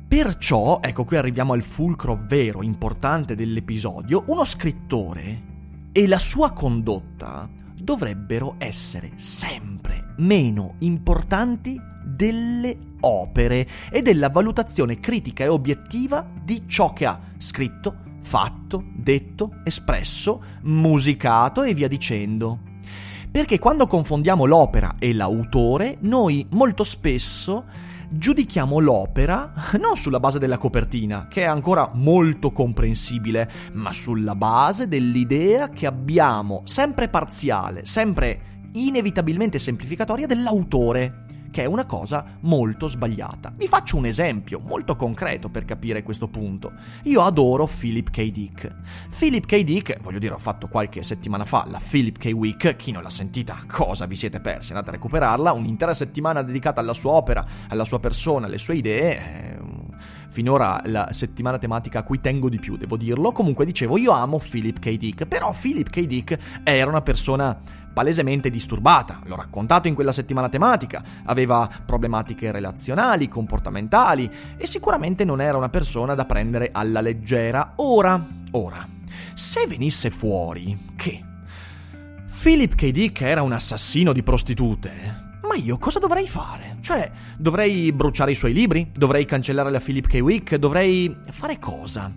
Perciò, 0.07 0.79
ecco 0.81 1.05
qui 1.05 1.17
arriviamo 1.17 1.53
al 1.53 1.61
fulcro 1.61 2.19
vero, 2.27 2.63
importante 2.63 3.35
dell'episodio, 3.35 4.23
uno 4.27 4.43
scrittore 4.43 5.49
e 5.91 6.07
la 6.07 6.19
sua 6.19 6.51
condotta 6.51 7.49
dovrebbero 7.75 8.55
essere 8.57 9.11
sempre 9.15 10.13
meno 10.17 10.75
importanti 10.79 11.79
delle 12.03 12.77
opere 13.01 13.67
e 13.89 14.01
della 14.01 14.29
valutazione 14.29 14.99
critica 14.99 15.43
e 15.43 15.47
obiettiva 15.47 16.27
di 16.43 16.63
ciò 16.67 16.93
che 16.93 17.05
ha 17.05 17.19
scritto, 17.37 18.10
fatto, 18.21 18.83
detto, 18.95 19.61
espresso, 19.63 20.41
musicato 20.63 21.63
e 21.63 21.73
via 21.73 21.87
dicendo. 21.87 22.59
Perché 23.31 23.59
quando 23.59 23.87
confondiamo 23.87 24.45
l'opera 24.45 24.95
e 24.99 25.13
l'autore, 25.13 25.97
noi 26.01 26.45
molto 26.51 26.83
spesso 26.83 27.65
giudichiamo 28.13 28.79
l'opera 28.79 29.53
non 29.79 29.95
sulla 29.95 30.19
base 30.19 30.37
della 30.37 30.57
copertina, 30.57 31.27
che 31.27 31.43
è 31.43 31.45
ancora 31.45 31.89
molto 31.93 32.51
comprensibile, 32.51 33.49
ma 33.73 33.91
sulla 33.91 34.35
base 34.35 34.87
dell'idea 34.87 35.69
che 35.69 35.85
abbiamo, 35.85 36.61
sempre 36.65 37.07
parziale, 37.07 37.85
sempre 37.85 38.69
inevitabilmente 38.73 39.59
semplificatoria, 39.59 40.27
dell'autore 40.27 41.25
che 41.51 41.63
è 41.63 41.65
una 41.65 41.85
cosa 41.85 42.25
molto 42.41 42.87
sbagliata. 42.87 43.53
Vi 43.55 43.67
faccio 43.67 43.97
un 43.97 44.05
esempio 44.05 44.59
molto 44.59 44.95
concreto 44.95 45.49
per 45.49 45.65
capire 45.65 46.01
questo 46.01 46.27
punto. 46.27 46.71
Io 47.03 47.21
adoro 47.21 47.67
Philip 47.67 48.09
K. 48.09 48.31
Dick. 48.31 48.75
Philip 49.17 49.45
K. 49.45 49.61
Dick, 49.63 49.99
voglio 50.01 50.19
dire, 50.19 50.33
ho 50.33 50.39
fatto 50.39 50.67
qualche 50.67 51.03
settimana 51.03 51.45
fa 51.45 51.67
la 51.69 51.79
Philip 51.79 52.17
K. 52.17 52.25
Week, 52.31 52.75
chi 52.75 52.91
non 52.91 53.03
l'ha 53.03 53.09
sentita, 53.09 53.63
cosa 53.67 54.05
vi 54.05 54.15
siete 54.15 54.39
persi? 54.39 54.71
Andate 54.71 54.89
a 54.89 54.93
recuperarla, 54.93 55.51
un'intera 55.51 55.93
settimana 55.93 56.41
dedicata 56.41 56.79
alla 56.79 56.93
sua 56.93 57.11
opera, 57.11 57.45
alla 57.67 57.85
sua 57.85 57.99
persona, 57.99 58.47
alle 58.47 58.57
sue 58.57 58.77
idee. 58.77 59.60
Finora 60.31 60.81
la 60.85 61.09
settimana 61.11 61.57
tematica 61.57 61.99
a 61.99 62.03
cui 62.03 62.21
tengo 62.21 62.47
di 62.47 62.57
più, 62.57 62.77
devo 62.77 62.95
dirlo. 62.95 63.33
Comunque 63.33 63.65
dicevo, 63.65 63.97
io 63.97 64.11
amo 64.11 64.39
Philip 64.39 64.79
K. 64.79 64.95
Dick, 64.95 65.25
però 65.25 65.53
Philip 65.59 65.89
K. 65.89 66.05
Dick 66.05 66.37
era 66.63 66.89
una 66.89 67.01
persona 67.01 67.59
palesemente 67.93 68.49
disturbata, 68.49 69.19
l'ho 69.25 69.35
raccontato 69.35 69.89
in 69.89 69.93
quella 69.93 70.13
settimana 70.13 70.47
tematica, 70.47 71.03
aveva 71.25 71.69
problematiche 71.85 72.49
relazionali, 72.49 73.27
comportamentali 73.27 74.31
e 74.55 74.65
sicuramente 74.67 75.25
non 75.25 75.41
era 75.41 75.57
una 75.57 75.67
persona 75.67 76.15
da 76.15 76.25
prendere 76.25 76.69
alla 76.71 77.01
leggera. 77.01 77.73
Ora, 77.75 78.25
ora, 78.51 78.87
se 79.33 79.67
venisse 79.67 80.09
fuori 80.09 80.77
che 80.95 81.21
Philip 82.41 82.73
K. 82.75 82.89
Dick 82.91 83.19
era 83.19 83.41
un 83.41 83.51
assassino 83.51 84.13
di 84.13 84.23
prostitute, 84.23 85.30
ma 85.47 85.55
io 85.55 85.77
cosa 85.77 85.99
dovrei 85.99 86.27
fare? 86.27 86.77
Cioè, 86.81 87.11
dovrei 87.37 87.91
bruciare 87.91 88.31
i 88.31 88.35
suoi 88.35 88.53
libri? 88.53 88.91
Dovrei 88.93 89.25
cancellare 89.25 89.71
la 89.71 89.79
Philip 89.79 90.07
K. 90.07 90.13
Wick? 90.21 90.55
Dovrei 90.55 91.15
fare 91.31 91.59
cosa? 91.59 92.11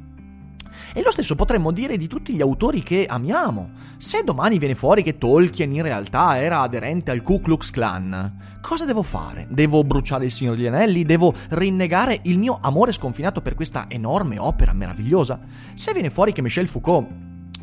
E 0.96 1.02
lo 1.02 1.10
stesso 1.10 1.34
potremmo 1.34 1.72
dire 1.72 1.96
di 1.96 2.06
tutti 2.06 2.34
gli 2.34 2.40
autori 2.40 2.82
che 2.84 3.04
amiamo. 3.08 3.70
Se 3.96 4.22
domani 4.22 4.58
viene 4.58 4.76
fuori 4.76 5.02
che 5.02 5.18
Tolkien 5.18 5.72
in 5.72 5.82
realtà 5.82 6.40
era 6.40 6.60
aderente 6.60 7.10
al 7.10 7.22
Ku 7.22 7.40
Klux 7.40 7.70
Klan, 7.70 8.58
cosa 8.60 8.84
devo 8.84 9.02
fare? 9.02 9.48
Devo 9.50 9.82
bruciare 9.82 10.26
il 10.26 10.30
Signore 10.30 10.56
degli 10.56 10.66
Anelli? 10.66 11.04
Devo 11.04 11.34
rinnegare 11.50 12.20
il 12.24 12.38
mio 12.38 12.58
amore 12.62 12.92
sconfinato 12.92 13.40
per 13.40 13.54
questa 13.54 13.86
enorme 13.88 14.38
opera 14.38 14.72
meravigliosa? 14.72 15.40
Se 15.72 15.92
viene 15.92 16.10
fuori 16.10 16.32
che 16.32 16.42
Michel 16.42 16.68
Foucault, 16.68 17.08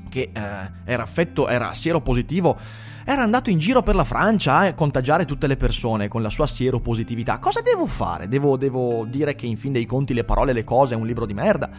che 0.10 0.32
eh, 0.34 0.72
era 0.84 1.04
affetto, 1.04 1.48
era 1.48 1.74
sieropositivo, 1.74 2.58
era 3.04 3.22
andato 3.22 3.50
in 3.50 3.58
giro 3.58 3.82
per 3.82 3.96
la 3.96 4.04
Francia 4.04 4.58
a 4.58 4.74
contagiare 4.74 5.26
tutte 5.26 5.48
le 5.48 5.58
persone 5.58 6.08
con 6.08 6.22
la 6.22 6.30
sua 6.30 6.48
sieropositività. 6.48 7.40
Cosa 7.40 7.62
devo 7.62 7.86
fare? 7.86 8.28
Devo, 8.28 8.58
devo 8.58 9.06
dire 9.06 9.36
che 9.36 9.46
in 9.46 9.58
fin 9.58 9.72
dei 9.72 9.86
conti 9.86 10.14
le 10.14 10.24
parole 10.24 10.52
e 10.52 10.54
le 10.54 10.64
cose 10.64 10.94
è 10.94 10.98
un 10.98 11.06
libro 11.06 11.26
di 11.26 11.34
merda? 11.34 11.70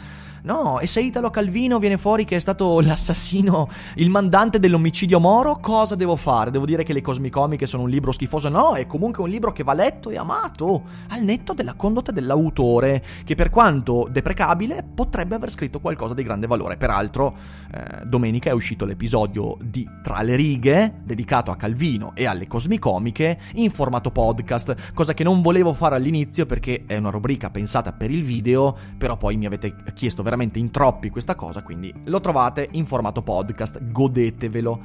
No, 0.45 0.81
e 0.81 0.89
se 0.89 1.01
Italo 1.01 1.31
Calvino 1.31 1.79
viene 1.79 1.97
fuori 1.97 2.25
che 2.25 2.35
è 2.35 2.41
stato 2.41 2.81
l'assassino, 2.81 3.69
il 3.95 4.11
mandante 4.11 4.59
dell'omicidio 4.59 5.21
Moro, 5.21 5.59
cosa 5.61 5.95
devo 5.95 6.17
fare? 6.17 6.51
Devo 6.51 6.67
dire 6.67 6.83
che 6.83 6.93
le 6.93 7.01
cosmicomiche 7.01 7.65
sono 7.65 7.85
un 7.85 7.89
libro 7.89 8.11
schifoso? 8.11 8.49
No, 8.49 8.75
è 8.75 8.85
comunque 8.89 9.23
un 9.23 9.29
libro 9.29 9.53
che 9.53 9.63
va 9.63 9.73
letto 9.73 10.11
e 10.11 10.17
amato, 10.17 10.83
al 11.11 11.23
netto 11.23 11.53
della 11.53 11.75
condotta 11.75 12.11
dell'autore, 12.11 13.05
che 13.23 13.37
per 13.37 13.51
quanto 13.51 14.09
deprecabile 14.11 14.85
potrebbe 14.93 15.37
aver 15.37 15.49
scritto 15.53 15.79
qualcosa 15.79 16.15
di 16.15 16.25
grande 16.25 16.49
valore. 16.49 16.77
Peraltro, 16.77 17.37
eh, 17.73 18.05
domenica 18.05 18.51
è 18.51 18.53
uscito 18.53 18.85
l'episodio 18.85 19.57
di 19.61 19.89
Tra 20.03 20.23
le 20.23 20.35
righe, 20.35 21.03
dedicato 21.05 21.53
a 21.53 21.57
Calvino 21.57 22.17
e 22.17 22.27
alle 22.27 22.49
cosmicomiche, 22.49 23.39
in 23.55 23.71
formato 23.71 24.11
podcast, 24.11 24.93
cosa 24.93 25.15
che 25.15 25.23
non 25.23 25.41
volevo 25.41 25.73
fare 25.73 25.95
all'inizio 25.95 26.47
perché 26.47 26.83
è 26.89 26.97
una 26.97 27.11
rubrica 27.11 27.49
pensata 27.51 27.93
per 27.93 28.11
il 28.11 28.25
video, 28.25 28.77
però 28.99 29.17
poi 29.17 29.37
mi 29.37 29.47
avete 29.47 29.77
chiesto 29.95 30.17
veramente 30.17 30.31
veramente 30.33 30.59
in 30.59 30.71
troppi 30.71 31.11
questa 31.11 31.35
cosa, 31.35 31.63
quindi 31.63 31.93
lo 32.05 32.21
trovate 32.21 32.69
in 32.73 32.87
formato 32.87 33.21
podcast, 33.21 33.91
godetevelo. 33.91 34.81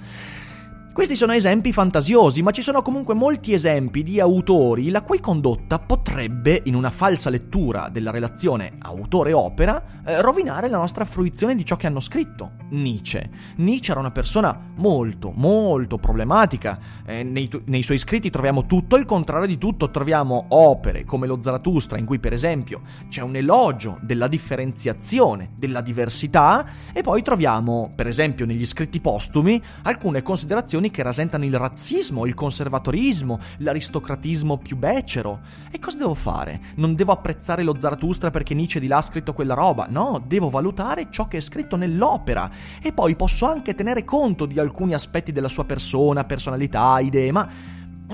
Questi 0.98 1.16
sono 1.16 1.34
esempi 1.34 1.72
fantasiosi, 1.72 2.42
ma 2.42 2.50
ci 2.50 2.64
sono 2.64 2.82
comunque 2.82 3.14
molti 3.14 3.54
esempi 3.54 4.02
di 4.02 4.20
autori 4.20 4.90
la 4.90 5.04
cui 5.04 5.20
condotta 5.20 5.78
potrebbe, 5.78 6.64
in 6.66 6.74
una 6.74 6.90
falsa 6.90 7.30
lettura 7.30 7.88
della 7.90 8.10
relazione 8.10 8.78
autore-opera, 8.80 10.02
eh, 10.04 10.22
rovinare 10.24 10.70
la 10.70 10.78
nostra 10.78 11.06
fruizione 11.06 11.54
di 11.54 11.64
ciò 11.64 11.76
che 11.76 11.86
hanno 11.86 12.00
scritto. 12.00 12.54
Nietzsche. 12.70 13.30
Nietzsche 13.58 13.92
era 13.92 14.00
una 14.00 14.10
persona 14.10 14.72
molto, 14.78 15.32
molto 15.36 15.98
problematica. 16.00 16.80
Eh, 17.06 17.22
nei, 17.22 17.48
nei 17.66 17.84
suoi 17.84 18.00
scritti 18.00 18.32
troviamo 18.32 18.66
tutto 18.66 18.96
il 18.96 19.06
contrario 19.06 19.46
di 19.46 19.60
tutto. 19.60 19.92
Troviamo 19.92 20.48
opere 20.50 21.06
come 21.06 21.28
lo 21.28 21.38
Zarathustra, 21.44 22.00
in 22.00 22.06
cui 22.06 22.20
per 22.20 22.34
esempio 22.34 22.82
c'è 23.08 23.22
un 23.22 23.36
elogio 23.36 24.00
della 24.02 24.28
differenziazione, 24.28 25.52
della 25.56 25.82
diversità, 25.82 26.66
e 26.92 27.04
poi 27.04 27.22
troviamo, 27.22 27.92
per 27.96 28.08
esempio 28.08 28.48
negli 28.48 28.66
scritti 28.66 29.00
postumi, 29.00 29.62
alcune 29.84 30.24
considerazioni 30.24 30.86
istituzioni 30.88 30.92
che 30.92 31.04
rasentano 31.04 31.46
il 31.46 31.56
razzismo, 31.56 32.26
il 32.26 32.34
conservatorismo, 32.34 33.40
l'aristocratismo 33.58 34.58
più 34.58 34.78
becero. 34.78 35.40
E 35.72 35.80
cosa 35.80 35.98
devo 35.98 36.14
fare? 36.14 36.60
Non 36.76 36.96
devo 36.96 37.12
apprezzare 37.12 37.64
lo 37.64 37.78
Zarathustra 37.78 38.30
perché 38.30 38.54
Nietzsche 38.54 38.80
di 38.80 38.88
là 38.88 38.98
ha 38.98 39.02
scritto 39.02 39.34
quella 39.34 39.54
roba, 39.54 39.88
no, 39.90 40.24
devo 40.26 40.50
valutare 40.50 41.08
ciò 41.10 41.28
che 41.28 41.38
è 41.38 41.42
scritto 41.42 41.76
nell'opera 41.76 42.50
e 42.82 42.92
poi 42.94 43.16
posso 43.16 43.46
anche 43.46 43.76
tenere 43.76 44.04
conto 44.04 44.46
di 44.46 44.60
alcuni 44.60 44.94
aspetti 44.94 45.32
della 45.32 45.50
sua 45.50 45.66
persona, 45.66 46.24
personalità, 46.24 47.00
idee, 47.00 47.32
ma, 47.32 47.48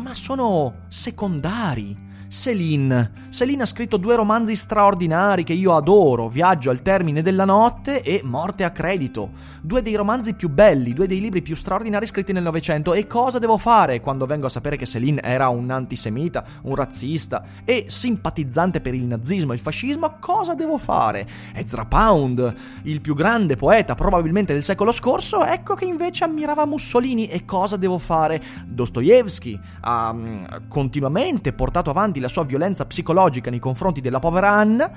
ma 0.02 0.14
sono 0.14 0.86
secondari. 0.88 2.12
Céline. 2.34 3.30
Céline 3.30 3.62
ha 3.62 3.68
scritto 3.68 3.98
due 3.98 4.16
romanzi 4.16 4.56
straordinari 4.56 5.44
che 5.44 5.54
io 5.54 5.76
adoro, 5.76 6.30
Viaggio 6.30 6.72
al 6.72 6.82
termine 6.82 7.22
della 7.22 7.46
notte 7.46 8.02
e 8.02 8.22
Morte 8.24 8.64
a 8.64 8.72
credito. 8.72 9.30
Due 9.62 9.84
dei 9.84 9.94
romanzi 9.94 10.34
più 10.34 10.50
belli, 10.50 10.94
due 10.94 11.06
dei 11.06 11.20
libri 11.20 11.44
più 11.44 11.56
straordinari 11.56 12.08
scritti 12.08 12.34
nel 12.34 12.42
Novecento. 12.42 12.96
E 12.96 13.06
cosa 13.06 13.38
devo 13.38 13.60
fare 13.60 14.02
quando 14.02 14.26
vengo 14.26 14.48
a 14.48 14.50
sapere 14.50 14.78
che 14.78 14.88
Céline 14.88 15.22
era 15.22 15.50
un 15.50 15.70
antisemita, 15.70 16.44
un 16.64 16.74
razzista 16.74 17.44
e 17.64 17.86
simpatizzante 17.88 18.82
per 18.82 18.96
il 18.96 19.06
nazismo 19.06 19.52
e 19.52 19.56
il 19.56 19.62
fascismo? 19.62 20.18
Cosa 20.20 20.56
devo 20.56 20.80
fare? 20.80 21.28
Ezra 21.54 21.86
Pound, 21.86 22.56
il 22.84 23.00
più 23.00 23.14
grande 23.14 23.56
poeta 23.56 23.94
probabilmente 23.94 24.54
del 24.54 24.64
secolo 24.64 24.92
scorso, 24.92 25.46
ecco 25.46 25.76
che 25.76 25.86
invece 25.86 26.24
ammirava 26.24 26.66
Mussolini. 26.66 27.28
E 27.28 27.46
cosa 27.46 27.78
devo 27.78 28.00
fare? 28.00 28.42
Dostoevsky 28.66 29.60
ha 29.82 30.10
um, 30.10 30.68
continuamente 30.68 31.54
portato 31.54 31.92
avanti 31.92 32.22
la 32.24 32.30
sua 32.30 32.46
violenza 32.46 32.86
psicologica 32.86 33.50
nei 33.50 33.60
confronti 33.60 34.02
della 34.02 34.20
povera 34.20 34.50
Anna. 34.50 34.92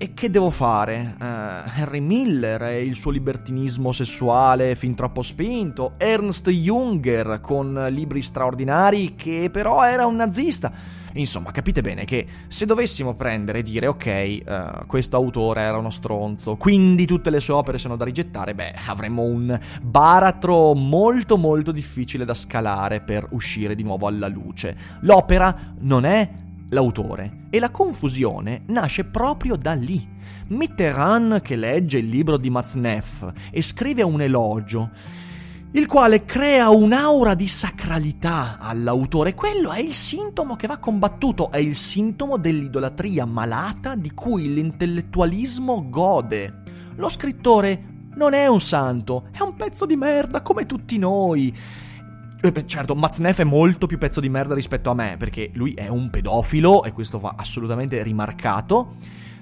E 0.00 0.14
che 0.14 0.30
devo 0.30 0.50
fare? 0.50 1.16
Uh, 1.18 1.68
Henry 1.76 1.98
Miller 1.98 2.62
e 2.62 2.84
il 2.84 2.94
suo 2.94 3.10
libertinismo 3.10 3.90
sessuale 3.90 4.76
fin 4.76 4.94
troppo 4.94 5.22
spinto, 5.22 5.94
Ernst 5.96 6.48
Junger 6.50 7.40
con 7.42 7.88
libri 7.90 8.22
straordinari 8.22 9.16
che 9.16 9.50
però 9.52 9.84
era 9.84 10.06
un 10.06 10.14
nazista. 10.14 10.70
Insomma, 11.18 11.50
capite 11.50 11.80
bene 11.80 12.04
che 12.04 12.26
se 12.46 12.64
dovessimo 12.64 13.14
prendere 13.14 13.58
e 13.58 13.62
dire 13.64 13.88
ok, 13.88 14.38
uh, 14.46 14.86
questo 14.86 15.16
autore 15.16 15.62
era 15.62 15.76
uno 15.76 15.90
stronzo, 15.90 16.56
quindi 16.56 17.06
tutte 17.06 17.30
le 17.30 17.40
sue 17.40 17.54
opere 17.54 17.78
sono 17.78 17.96
da 17.96 18.04
rigettare, 18.04 18.54
beh, 18.54 18.74
avremmo 18.86 19.22
un 19.22 19.58
baratro 19.82 20.74
molto 20.74 21.36
molto 21.36 21.72
difficile 21.72 22.24
da 22.24 22.34
scalare 22.34 23.00
per 23.00 23.26
uscire 23.30 23.74
di 23.74 23.82
nuovo 23.82 24.06
alla 24.06 24.28
luce. 24.28 24.76
L'opera 25.00 25.74
non 25.80 26.04
è 26.04 26.30
l'autore 26.70 27.46
e 27.50 27.58
la 27.58 27.70
confusione 27.70 28.62
nasce 28.66 29.04
proprio 29.04 29.56
da 29.56 29.74
lì. 29.74 30.06
Mitterrand 30.48 31.40
che 31.40 31.56
legge 31.56 31.98
il 31.98 32.06
libro 32.06 32.36
di 32.36 32.48
Matzneff 32.48 33.26
e 33.50 33.60
scrive 33.60 34.02
un 34.02 34.20
elogio 34.20 34.90
il 35.72 35.86
quale 35.86 36.24
crea 36.24 36.70
un'aura 36.70 37.34
di 37.34 37.46
sacralità 37.46 38.56
all'autore. 38.58 39.34
Quello 39.34 39.70
è 39.70 39.80
il 39.80 39.92
sintomo 39.92 40.56
che 40.56 40.66
va 40.66 40.78
combattuto, 40.78 41.50
è 41.50 41.58
il 41.58 41.76
sintomo 41.76 42.38
dell'idolatria 42.38 43.26
malata 43.26 43.94
di 43.94 44.12
cui 44.12 44.52
l'intellettualismo 44.52 45.88
gode. 45.90 46.62
Lo 46.96 47.08
scrittore 47.08 48.08
non 48.14 48.32
è 48.32 48.46
un 48.46 48.60
santo, 48.60 49.28
è 49.30 49.42
un 49.42 49.54
pezzo 49.56 49.84
di 49.84 49.96
merda 49.96 50.40
come 50.40 50.64
tutti 50.64 50.96
noi. 50.96 51.54
Eh, 52.40 52.66
certo, 52.66 52.94
Maznef 52.94 53.40
è 53.40 53.44
molto 53.44 53.86
più 53.86 53.98
pezzo 53.98 54.20
di 54.20 54.28
merda 54.28 54.54
rispetto 54.54 54.90
a 54.90 54.94
me, 54.94 55.16
perché 55.18 55.50
lui 55.54 55.74
è 55.74 55.88
un 55.88 56.08
pedofilo 56.08 56.82
e 56.84 56.92
questo 56.92 57.18
va 57.18 57.34
assolutamente 57.36 58.02
rimarcato. 58.02 58.96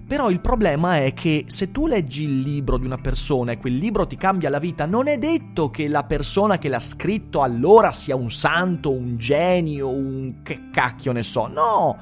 Però 0.07 0.31
il 0.31 0.39
problema 0.39 0.99
è 0.99 1.13
che 1.15 1.47
se 1.49 1.73
tu 1.73 1.89
leggi 1.89 2.23
il 2.23 2.41
libro 2.41 2.79
di 2.79 2.87
una 2.87 2.97
persona 2.97 3.51
e 3.51 3.59
quel 3.59 3.77
libro 3.77 4.07
ti 4.07 4.17
cambia 4.17 4.49
la 4.49 4.61
vita, 4.61 4.87
non 4.87 5.09
è 5.09 5.19
detto 5.19 5.69
che 5.69 5.89
la 5.89 6.05
persona 6.05 6.59
che 6.59 6.69
l'ha 6.69 6.79
scritto 6.79 7.43
allora 7.43 7.91
sia 7.91 8.15
un 8.15 8.31
santo, 8.31 8.93
un 8.93 9.17
genio, 9.17 9.89
un 9.89 10.43
che 10.45 10.71
cacchio 10.71 11.11
ne 11.11 11.25
so. 11.25 11.49
No! 11.49 11.97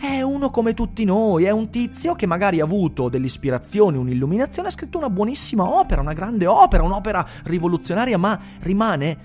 È 0.00 0.22
uno 0.22 0.50
come 0.50 0.74
tutti 0.74 1.04
noi, 1.04 1.42
è 1.42 1.50
un 1.50 1.70
tizio 1.70 2.14
che 2.14 2.24
magari 2.24 2.60
ha 2.60 2.64
avuto 2.64 3.08
dell'ispirazione, 3.08 3.98
un'illuminazione, 3.98 4.68
ha 4.68 4.70
scritto 4.70 4.98
una 4.98 5.10
buonissima 5.10 5.76
opera, 5.76 6.00
una 6.00 6.12
grande 6.12 6.46
opera, 6.46 6.84
un'opera 6.84 7.26
rivoluzionaria, 7.42 8.16
ma 8.16 8.40
rimane 8.60 9.18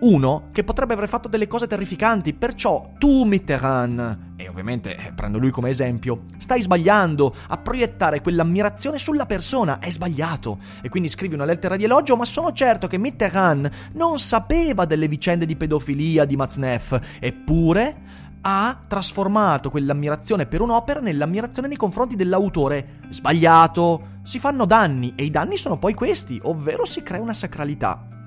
uno 0.00 0.48
che 0.50 0.64
potrebbe 0.64 0.94
aver 0.94 1.08
fatto 1.08 1.28
delle 1.28 1.46
cose 1.46 1.68
terrificanti, 1.68 2.34
perciò 2.34 2.94
tu 2.98 3.22
Mitterrand, 3.22 4.27
e 4.40 4.48
ovviamente 4.48 4.96
eh, 4.96 5.12
prendo 5.12 5.36
lui 5.36 5.50
come 5.50 5.68
esempio, 5.68 6.22
stai 6.38 6.62
sbagliando 6.62 7.34
a 7.48 7.56
proiettare 7.56 8.20
quell'ammirazione 8.20 8.96
sulla 8.96 9.26
persona, 9.26 9.80
è 9.80 9.90
sbagliato. 9.90 10.60
E 10.80 10.88
quindi 10.88 11.08
scrivi 11.08 11.34
una 11.34 11.44
lettera 11.44 11.74
di 11.74 11.82
elogio, 11.82 12.16
ma 12.16 12.24
sono 12.24 12.52
certo 12.52 12.86
che 12.86 12.98
Mitterrand 12.98 13.68
non 13.94 14.20
sapeva 14.20 14.84
delle 14.84 15.08
vicende 15.08 15.44
di 15.44 15.56
pedofilia 15.56 16.24
di 16.24 16.36
Matzneff, 16.36 16.96
eppure 17.18 18.26
ha 18.42 18.80
trasformato 18.86 19.70
quell'ammirazione 19.70 20.46
per 20.46 20.60
un'opera 20.60 21.00
nell'ammirazione 21.00 21.66
nei 21.66 21.76
confronti 21.76 22.14
dell'autore. 22.14 23.00
Sbagliato! 23.08 24.16
Si 24.22 24.38
fanno 24.38 24.66
danni 24.66 25.14
e 25.16 25.24
i 25.24 25.30
danni 25.30 25.56
sono 25.56 25.78
poi 25.78 25.94
questi, 25.94 26.38
ovvero 26.44 26.84
si 26.84 27.02
crea 27.02 27.20
una 27.20 27.34
sacralità. 27.34 28.17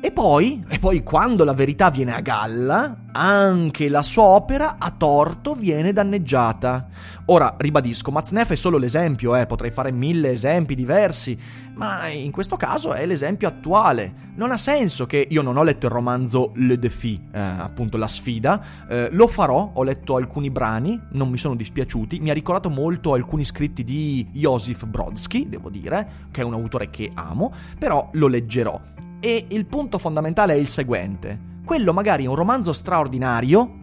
E 0.00 0.12
poi, 0.12 0.64
e 0.68 0.78
poi 0.78 1.02
quando 1.02 1.42
la 1.42 1.52
verità 1.52 1.90
viene 1.90 2.14
a 2.14 2.20
galla, 2.20 3.06
anche 3.10 3.88
la 3.88 4.02
sua 4.04 4.22
opera 4.22 4.76
a 4.78 4.92
torto 4.92 5.54
viene 5.54 5.92
danneggiata. 5.92 6.86
Ora, 7.26 7.56
ribadisco, 7.58 8.12
Maznef 8.12 8.52
è 8.52 8.54
solo 8.54 8.78
l'esempio, 8.78 9.34
eh, 9.34 9.46
potrei 9.46 9.72
fare 9.72 9.90
mille 9.90 10.30
esempi 10.30 10.76
diversi, 10.76 11.36
ma 11.74 12.06
in 12.06 12.30
questo 12.30 12.56
caso 12.56 12.92
è 12.92 13.04
l'esempio 13.06 13.48
attuale. 13.48 14.26
Non 14.36 14.52
ha 14.52 14.56
senso 14.56 15.04
che 15.06 15.26
io 15.28 15.42
non 15.42 15.56
ho 15.56 15.64
letto 15.64 15.86
il 15.86 15.92
romanzo 15.92 16.52
Le 16.54 16.78
Défi, 16.78 17.20
eh, 17.32 17.40
appunto 17.40 17.96
la 17.96 18.08
sfida, 18.08 18.64
eh, 18.88 19.08
lo 19.10 19.26
farò, 19.26 19.72
ho 19.74 19.82
letto 19.82 20.14
alcuni 20.14 20.48
brani, 20.50 20.98
non 21.10 21.28
mi 21.28 21.38
sono 21.38 21.56
dispiaciuti, 21.56 22.20
mi 22.20 22.30
ha 22.30 22.34
ricordato 22.34 22.70
molto 22.70 23.14
alcuni 23.14 23.44
scritti 23.44 23.82
di 23.82 24.24
Josif 24.30 24.86
Brodsky, 24.86 25.48
devo 25.48 25.70
dire, 25.70 26.28
che 26.30 26.42
è 26.42 26.44
un 26.44 26.54
autore 26.54 26.88
che 26.88 27.10
amo, 27.12 27.52
però 27.76 28.08
lo 28.12 28.28
leggerò. 28.28 28.80
E 29.20 29.46
il 29.48 29.66
punto 29.66 29.98
fondamentale 29.98 30.54
è 30.54 30.56
il 30.56 30.68
seguente. 30.68 31.56
Quello 31.64 31.92
magari 31.92 32.24
è 32.24 32.28
un 32.28 32.34
romanzo 32.34 32.72
straordinario 32.72 33.80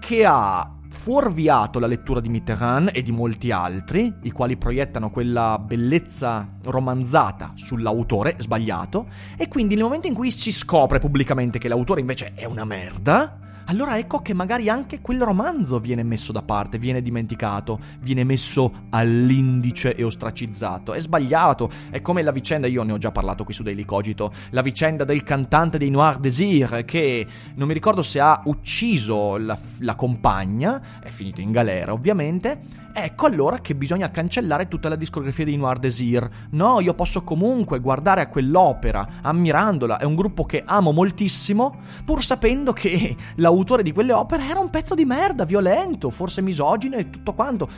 che 0.00 0.24
ha 0.24 0.70
fuorviato 0.88 1.78
la 1.78 1.86
lettura 1.86 2.20
di 2.20 2.28
Mitterrand 2.28 2.90
e 2.92 3.02
di 3.02 3.12
molti 3.12 3.50
altri, 3.50 4.12
i 4.22 4.30
quali 4.30 4.56
proiettano 4.56 5.10
quella 5.10 5.58
bellezza 5.58 6.56
romanzata 6.64 7.52
sull'autore, 7.54 8.34
sbagliato, 8.38 9.06
e 9.36 9.48
quindi 9.48 9.74
nel 9.74 9.84
momento 9.84 10.08
in 10.08 10.14
cui 10.14 10.30
si 10.30 10.50
scopre 10.50 10.98
pubblicamente 10.98 11.58
che 11.58 11.68
l'autore 11.68 12.00
invece 12.00 12.32
è 12.34 12.44
una 12.44 12.64
merda, 12.64 13.38
allora 13.66 13.98
ecco 13.98 14.20
che 14.20 14.32
magari 14.32 14.68
anche 14.68 15.00
quel 15.00 15.22
romanzo 15.22 15.80
viene 15.80 16.04
messo 16.04 16.30
da 16.30 16.42
parte, 16.42 16.78
viene 16.78 17.02
dimenticato, 17.02 17.80
viene 18.00 18.22
messo 18.22 18.86
all'indice 18.90 19.96
e 19.96 20.04
ostracizzato. 20.04 20.92
È 20.92 21.00
sbagliato, 21.00 21.70
è 21.90 22.00
come 22.00 22.22
la 22.22 22.30
vicenda, 22.30 22.68
io 22.68 22.84
ne 22.84 22.92
ho 22.92 22.98
già 22.98 23.10
parlato 23.10 23.42
qui 23.42 23.54
su 23.54 23.64
Daily 23.64 23.84
Cogito, 23.84 24.32
la 24.50 24.62
vicenda 24.62 25.04
del 25.04 25.24
cantante 25.24 25.78
dei 25.78 25.90
Noir 25.90 26.18
Désir 26.18 26.84
che 26.84 27.26
non 27.56 27.66
mi 27.66 27.74
ricordo 27.74 28.02
se 28.02 28.20
ha 28.20 28.40
ucciso 28.44 29.36
la, 29.36 29.58
la 29.80 29.94
compagna, 29.96 31.00
è 31.02 31.08
finito 31.08 31.40
in 31.40 31.50
galera 31.50 31.92
ovviamente, 31.92 32.84
Ecco 32.98 33.26
allora 33.26 33.58
che 33.58 33.74
bisogna 33.74 34.10
cancellare 34.10 34.68
tutta 34.68 34.88
la 34.88 34.96
discografia 34.96 35.44
dei 35.44 35.58
Noir 35.58 35.78
Désir. 35.78 36.26
No, 36.52 36.80
io 36.80 36.94
posso 36.94 37.24
comunque 37.24 37.78
guardare 37.78 38.22
a 38.22 38.28
quell'opera, 38.28 39.06
ammirandola, 39.20 39.98
è 39.98 40.04
un 40.04 40.14
gruppo 40.14 40.46
che 40.46 40.62
amo 40.64 40.92
moltissimo, 40.92 41.76
pur 42.06 42.24
sapendo 42.24 42.72
che 42.72 43.14
l'autore 43.34 43.82
di 43.82 43.92
quelle 43.92 44.14
opere 44.14 44.46
era 44.46 44.60
un 44.60 44.70
pezzo 44.70 44.94
di 44.94 45.04
merda, 45.04 45.44
violento, 45.44 46.08
forse 46.08 46.40
misogino 46.40 46.96
e 46.96 47.10
tutto 47.10 47.34
quanto. 47.34 47.68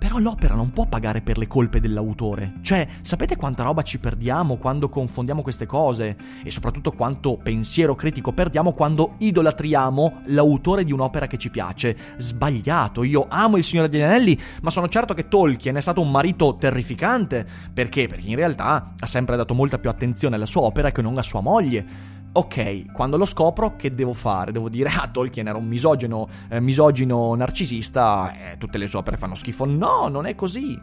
Però 0.00 0.16
l'opera 0.16 0.54
non 0.54 0.70
può 0.70 0.86
pagare 0.86 1.20
per 1.20 1.36
le 1.36 1.46
colpe 1.46 1.78
dell'autore. 1.78 2.54
Cioè, 2.62 2.88
sapete 3.02 3.36
quanta 3.36 3.64
roba 3.64 3.82
ci 3.82 3.98
perdiamo 3.98 4.56
quando 4.56 4.88
confondiamo 4.88 5.42
queste 5.42 5.66
cose? 5.66 6.16
E 6.42 6.50
soprattutto 6.50 6.92
quanto 6.92 7.36
pensiero 7.36 7.94
critico 7.94 8.32
perdiamo 8.32 8.72
quando 8.72 9.12
idolatriamo 9.18 10.22
l'autore 10.28 10.84
di 10.84 10.92
un'opera 10.92 11.26
che 11.26 11.36
ci 11.36 11.50
piace. 11.50 11.94
Sbagliato. 12.16 13.04
Io 13.04 13.26
amo 13.28 13.58
il 13.58 13.62
Signore 13.62 13.90
degli 13.90 14.00
Anelli, 14.00 14.40
ma 14.62 14.70
sono 14.70 14.88
certo 14.88 15.12
che 15.12 15.28
Tolkien 15.28 15.76
è 15.76 15.82
stato 15.82 16.00
un 16.00 16.10
marito 16.10 16.56
terrificante. 16.56 17.46
Perché? 17.72 18.08
Perché 18.08 18.30
in 18.30 18.36
realtà 18.36 18.94
ha 18.98 19.06
sempre 19.06 19.36
dato 19.36 19.52
molta 19.52 19.78
più 19.78 19.90
attenzione 19.90 20.36
alla 20.36 20.46
sua 20.46 20.62
opera 20.62 20.92
che 20.92 21.02
non 21.02 21.18
a 21.18 21.22
sua 21.22 21.42
moglie. 21.42 22.19
Ok, 22.32 22.92
quando 22.92 23.16
lo 23.16 23.24
scopro, 23.24 23.74
che 23.74 23.92
devo 23.92 24.12
fare? 24.12 24.52
Devo 24.52 24.68
dire, 24.68 24.88
ah, 24.94 25.08
Tolkien 25.08 25.48
era 25.48 25.58
un 25.58 25.66
misogino, 25.66 26.28
eh, 26.48 26.60
misogino 26.60 27.34
narcisista, 27.34 28.52
eh, 28.52 28.56
tutte 28.56 28.78
le 28.78 28.86
sue 28.86 29.00
opere 29.00 29.16
fanno 29.16 29.34
schifo. 29.34 29.64
No, 29.64 30.06
non 30.06 30.26
è 30.26 30.36
così. 30.36 30.80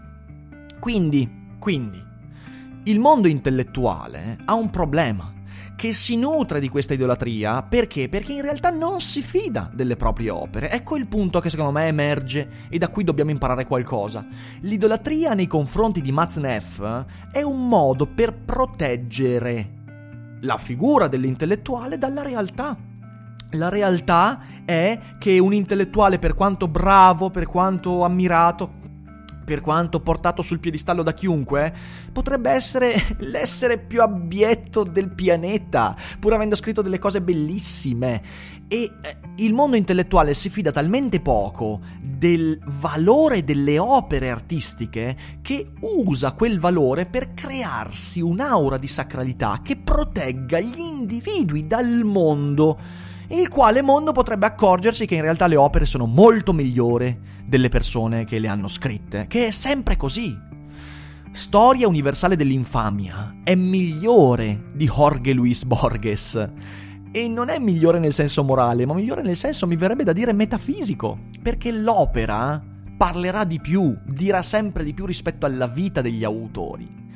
Quindi, 0.78 1.56
quindi, 1.58 2.04
il 2.84 3.00
mondo 3.00 3.30
intellettuale 3.30 4.38
ha 4.44 4.56
un 4.56 4.70
problema 4.70 5.34
che 5.78 5.94
si 5.94 6.18
nutre 6.18 6.60
di 6.60 6.68
questa 6.68 6.96
idolatria 6.96 7.62
perché? 7.62 8.10
Perché 8.10 8.34
in 8.34 8.42
realtà 8.42 8.70
non 8.70 9.00
si 9.00 9.22
fida 9.22 9.70
delle 9.74 9.96
proprie 9.96 10.32
opere. 10.32 10.70
Ecco 10.70 10.98
il 10.98 11.08
punto 11.08 11.40
che 11.40 11.50
secondo 11.50 11.72
me 11.72 11.88
emerge 11.88 12.50
e 12.70 12.78
da 12.78 12.90
cui 12.90 13.06
dobbiamo 13.06 13.32
imparare 13.32 13.66
qualcosa. 13.66 14.26
L'idolatria 14.62 15.34
nei 15.34 15.48
confronti 15.48 16.02
di 16.02 16.12
Maznef 16.12 17.06
è 17.32 17.42
un 17.42 17.68
modo 17.70 18.06
per 18.06 18.34
proteggere 18.34 19.77
la 20.42 20.58
figura 20.58 21.08
dell'intellettuale 21.08 21.98
dalla 21.98 22.24
realtà. 22.24 22.78
La 23.52 23.70
realtà 23.70 24.42
è 24.66 25.00
che 25.18 25.40
un 25.40 25.54
intellettuale, 25.54 26.20
per 26.20 26.34
quanto 26.34 26.68
bravo, 26.68 27.30
per 27.30 27.46
quanto 27.46 28.04
ammirato, 28.04 28.77
per 29.48 29.62
quanto 29.62 30.02
portato 30.02 30.42
sul 30.42 30.60
piedistallo 30.60 31.04
da 31.04 31.14
chiunque, 31.14 31.74
potrebbe 32.12 32.52
essere 32.52 32.94
l'essere 33.20 33.78
più 33.78 34.02
abietto 34.02 34.84
del 34.84 35.10
pianeta, 35.10 35.96
pur 36.20 36.34
avendo 36.34 36.58
scritto 36.58 36.82
delle 36.82 37.00
cose 37.00 37.22
bellissime. 37.22 38.22
E 38.68 38.92
eh, 39.02 39.18
il 39.38 39.54
mondo 39.54 39.78
intellettuale 39.78 40.34
si 40.34 40.50
fida 40.50 40.74
talmente 40.74 41.22
poco 41.22 41.80
del 42.02 42.60
valore 42.66 43.46
delle 43.46 43.80
opere 43.80 44.30
artistiche 44.30 45.16
che 45.42 45.72
usa 45.80 46.34
quel 46.34 46.60
valore 46.60 47.06
per 47.06 47.34
crearsi 47.34 48.20
un'aura 48.20 48.78
di 48.78 48.88
sacralità 48.88 49.62
che 49.64 49.78
protegga 49.78 50.60
gli 50.60 50.80
individui 50.80 51.66
dal 51.66 52.02
mondo 52.04 53.06
il 53.30 53.50
quale 53.50 53.82
mondo 53.82 54.14
potrebbe 54.14 54.46
accorgersi 54.46 55.06
che 55.06 55.16
in 55.16 55.22
realtà 55.22 55.48
le 55.48 55.58
opere 55.58 55.86
sono 55.86 56.06
molto 56.06 56.54
migliori 56.54 57.18
delle 57.46 57.68
persone 57.70 58.24
che 58.24 58.40
le 58.40 58.48
hanno 58.48 58.68
scritte, 58.68 59.26
che 59.28 59.48
è 59.48 59.52
sempre 59.52 59.98
così. 59.98 60.46
Storia 61.32 61.88
universale 61.88 62.36
dell'infamia 62.36 63.42
è 63.44 63.54
migliore 63.54 64.72
di 64.74 64.88
Jorge 64.88 65.34
Luis 65.34 65.66
Borges. 65.66 66.52
E 67.12 67.28
non 67.28 67.50
è 67.50 67.60
migliore 67.60 68.00
nel 68.00 68.14
senso 68.14 68.44
morale, 68.44 68.86
ma 68.86 68.94
migliore 68.94 69.22
nel 69.22 69.38
senso, 69.38 69.68
mi 69.68 69.76
verrebbe 69.76 70.04
da 70.04 70.14
dire, 70.14 70.34
metafisico. 70.34 71.20
Perché 71.42 71.72
l'opera 71.72 72.62
parlerà 72.98 73.44
di 73.44 73.60
più, 73.60 73.96
dirà 74.06 74.42
sempre 74.42 74.84
di 74.84 74.94
più 74.94 75.06
rispetto 75.06 75.46
alla 75.46 75.68
vita 75.68 76.02
degli 76.02 76.24
autori. 76.24 77.07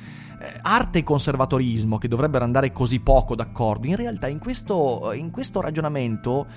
Eh, 0.41 0.60
arte 0.63 0.99
e 0.99 1.04
conservatorismo, 1.04 1.99
che 1.99 2.08
dovrebbero 2.08 2.43
andare 2.43 2.71
così 2.71 2.99
poco 2.99 3.36
d'accordo, 3.36 3.86
in 3.86 3.95
realtà 3.95 4.27
in 4.27 4.39
questo, 4.39 5.12
in 5.13 5.30
questo 5.30 5.62
ragionamento 5.62 6.47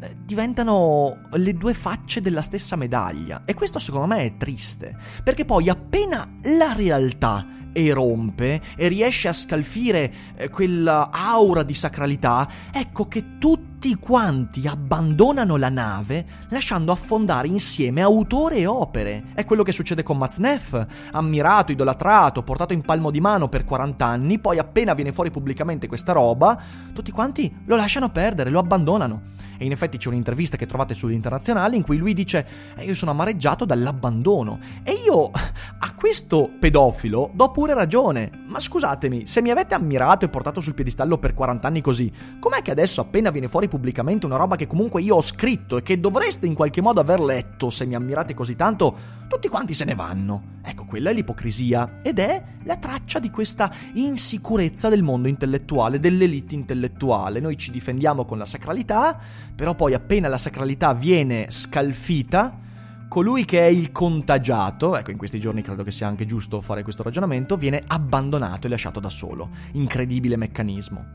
eh, 0.00 0.16
diventano 0.24 1.18
le 1.32 1.52
due 1.52 1.74
facce 1.74 2.22
della 2.22 2.40
stessa 2.40 2.74
medaglia. 2.76 3.42
E 3.44 3.52
questo 3.52 3.78
secondo 3.78 4.06
me 4.06 4.24
è 4.24 4.36
triste, 4.38 4.96
perché 5.22 5.44
poi 5.44 5.68
appena 5.68 6.26
la 6.44 6.72
realtà 6.72 7.46
erompe 7.74 8.62
e 8.76 8.88
riesce 8.88 9.28
a 9.28 9.34
scalfire 9.34 10.12
eh, 10.36 10.48
quell'aura 10.48 11.62
di 11.64 11.74
sacralità, 11.74 12.48
ecco 12.72 13.08
che 13.08 13.36
tutti 13.84 13.96
quanti 13.96 14.66
abbandonano 14.66 15.56
la 15.56 15.68
nave 15.68 16.24
lasciando 16.48 16.90
affondare 16.90 17.48
insieme 17.48 18.00
autore 18.00 18.56
e 18.56 18.66
opere. 18.66 19.24
È 19.34 19.44
quello 19.44 19.62
che 19.62 19.72
succede 19.72 20.02
con 20.02 20.16
Maznef, 20.16 20.86
ammirato, 21.12 21.70
idolatrato, 21.70 22.42
portato 22.42 22.72
in 22.72 22.80
palmo 22.80 23.10
di 23.10 23.20
mano 23.20 23.50
per 23.50 23.66
40 23.66 24.06
anni, 24.06 24.38
poi 24.38 24.56
appena 24.56 24.94
viene 24.94 25.12
fuori 25.12 25.30
pubblicamente 25.30 25.86
questa 25.86 26.12
roba, 26.12 26.58
tutti 26.94 27.10
quanti 27.10 27.54
lo 27.66 27.76
lasciano 27.76 28.08
perdere, 28.08 28.48
lo 28.48 28.58
abbandonano. 28.60 29.20
E 29.58 29.64
in 29.64 29.72
effetti 29.72 29.98
c'è 29.98 30.08
un'intervista 30.08 30.56
che 30.56 30.66
trovate 30.66 30.94
sull'internazionale 30.94 31.76
in 31.76 31.82
cui 31.82 31.96
lui 31.96 32.14
dice 32.14 32.46
eh, 32.76 32.84
io 32.84 32.94
sono 32.94 33.10
amareggiato 33.12 33.64
dall'abbandono. 33.64 34.58
E 34.82 34.92
io 34.92 35.30
a 35.30 35.94
questo 35.94 36.50
pedofilo 36.58 37.30
do 37.34 37.50
pure 37.50 37.74
ragione. 37.74 38.30
Ma 38.46 38.60
scusatemi, 38.60 39.26
se 39.26 39.40
mi 39.40 39.50
avete 39.50 39.74
ammirato 39.74 40.24
e 40.24 40.28
portato 40.28 40.60
sul 40.60 40.74
piedistallo 40.74 41.18
per 41.18 41.34
40 41.34 41.66
anni 41.66 41.80
così, 41.80 42.12
com'è 42.38 42.62
che 42.62 42.70
adesso 42.70 43.00
appena 43.00 43.30
viene 43.30 43.48
fuori 43.48 43.68
pubblicamente 43.68 44.26
una 44.26 44.36
roba 44.36 44.56
che 44.56 44.66
comunque 44.66 45.02
io 45.02 45.16
ho 45.16 45.22
scritto 45.22 45.76
e 45.76 45.82
che 45.82 46.00
dovreste 46.00 46.46
in 46.46 46.54
qualche 46.54 46.80
modo 46.80 47.00
aver 47.00 47.20
letto 47.20 47.70
se 47.70 47.86
mi 47.86 47.94
ammirate 47.94 48.34
così 48.34 48.56
tanto, 48.56 49.22
tutti 49.34 49.48
quanti 49.48 49.74
se 49.74 49.84
ne 49.84 49.96
vanno? 49.96 50.60
Ecco, 50.62 50.84
quella 50.84 51.10
è 51.10 51.12
l'ipocrisia 51.12 51.98
ed 52.02 52.20
è 52.20 52.42
la 52.62 52.76
traccia 52.76 53.18
di 53.18 53.30
questa 53.30 53.68
insicurezza 53.94 54.88
del 54.88 55.02
mondo 55.02 55.26
intellettuale, 55.26 55.98
dell'elite 55.98 56.54
intellettuale. 56.54 57.40
Noi 57.40 57.56
ci 57.56 57.72
difendiamo 57.72 58.24
con 58.24 58.38
la 58.38 58.44
sacralità, 58.44 59.18
però 59.52 59.74
poi 59.74 59.92
appena 59.92 60.28
la 60.28 60.38
sacralità 60.38 60.94
viene 60.94 61.46
scalfita, 61.50 62.60
colui 63.08 63.44
che 63.44 63.58
è 63.58 63.68
il 63.68 63.90
contagiato, 63.90 64.96
ecco 64.96 65.10
in 65.10 65.18
questi 65.18 65.40
giorni 65.40 65.62
credo 65.62 65.82
che 65.82 65.90
sia 65.90 66.06
anche 66.06 66.26
giusto 66.26 66.60
fare 66.60 66.84
questo 66.84 67.02
ragionamento, 67.02 67.56
viene 67.56 67.82
abbandonato 67.84 68.68
e 68.68 68.70
lasciato 68.70 69.00
da 69.00 69.10
solo. 69.10 69.50
Incredibile 69.72 70.36
meccanismo. 70.36 71.06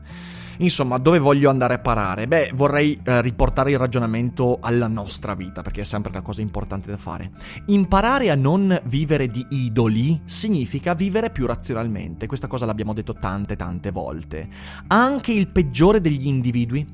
Insomma, 0.60 0.98
dove 0.98 1.18
voglio 1.18 1.48
andare 1.48 1.74
a 1.74 1.78
parare? 1.78 2.28
Beh, 2.28 2.50
vorrei 2.54 2.98
eh, 3.02 3.22
riportare 3.22 3.70
il 3.70 3.78
ragionamento 3.78 4.58
alla 4.60 4.88
nostra 4.88 5.34
vita, 5.34 5.62
perché 5.62 5.80
è 5.80 5.84
sempre 5.84 6.10
una 6.10 6.20
cosa 6.20 6.42
importante 6.42 6.90
da 6.90 6.98
fare. 6.98 7.30
Imparare 7.66 8.30
a 8.30 8.34
non 8.34 8.78
vivere 8.84 9.28
di 9.28 9.46
idoli 9.48 10.20
significa 10.26 10.92
vivere 10.94 11.30
più 11.30 11.46
razionalmente. 11.46 12.26
Questa 12.26 12.46
cosa 12.46 12.66
l'abbiamo 12.66 12.92
detto 12.92 13.14
tante 13.14 13.56
tante 13.56 13.90
volte. 13.90 14.48
Anche 14.88 15.32
il 15.32 15.48
peggiore 15.48 16.02
degli 16.02 16.26
individui 16.26 16.86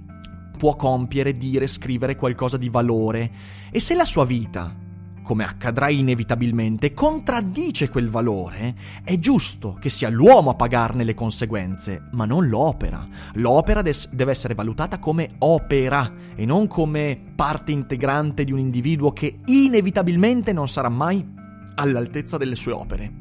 può 0.57 0.77
compiere, 0.77 1.37
dire, 1.37 1.67
scrivere 1.67 2.15
qualcosa 2.15 2.57
di 2.57 2.69
valore. 2.69 3.31
E 3.73 3.81
se 3.81 3.97
la 3.97 4.05
sua 4.05 4.25
vita 4.25 4.85
come 5.27 5.43
accadrà 5.43 5.89
inevitabilmente, 5.89 6.95
contraddice 6.95 7.89
quel 7.89 8.09
valore, 8.09 8.77
è 9.03 9.19
giusto 9.19 9.77
che 9.81 9.91
sia 9.91 10.09
l'uomo 10.09 10.51
a 10.51 10.55
pagarne 10.55 11.03
le 11.03 11.15
conseguenze, 11.15 12.05
ma 12.13 12.27
non 12.27 12.47
l'opera. 12.47 13.05
L'opera 13.33 13.83
des- 13.83 14.09
deve 14.13 14.31
essere 14.31 14.55
valutata 14.55 15.01
come 15.01 15.31
opera 15.39 16.13
e 16.37 16.47
non 16.47 16.69
come 16.69 17.21
parte 17.35 17.73
integrante 17.73 18.45
di 18.45 18.53
un 18.53 18.61
individuo 18.61 19.13
che 19.13 19.41
inevitabilmente 19.47 20.53
non 20.53 20.69
sarà 20.69 20.89
mai 20.89 21.29
all'altezza 21.75 22.37
delle 22.37 22.55
sue 22.55 22.71
opere. 22.71 23.13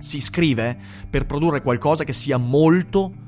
Si 0.00 0.20
scrive 0.20 0.74
per 1.10 1.26
produrre 1.26 1.60
qualcosa 1.60 2.04
che 2.04 2.14
sia 2.14 2.38
molto 2.38 3.23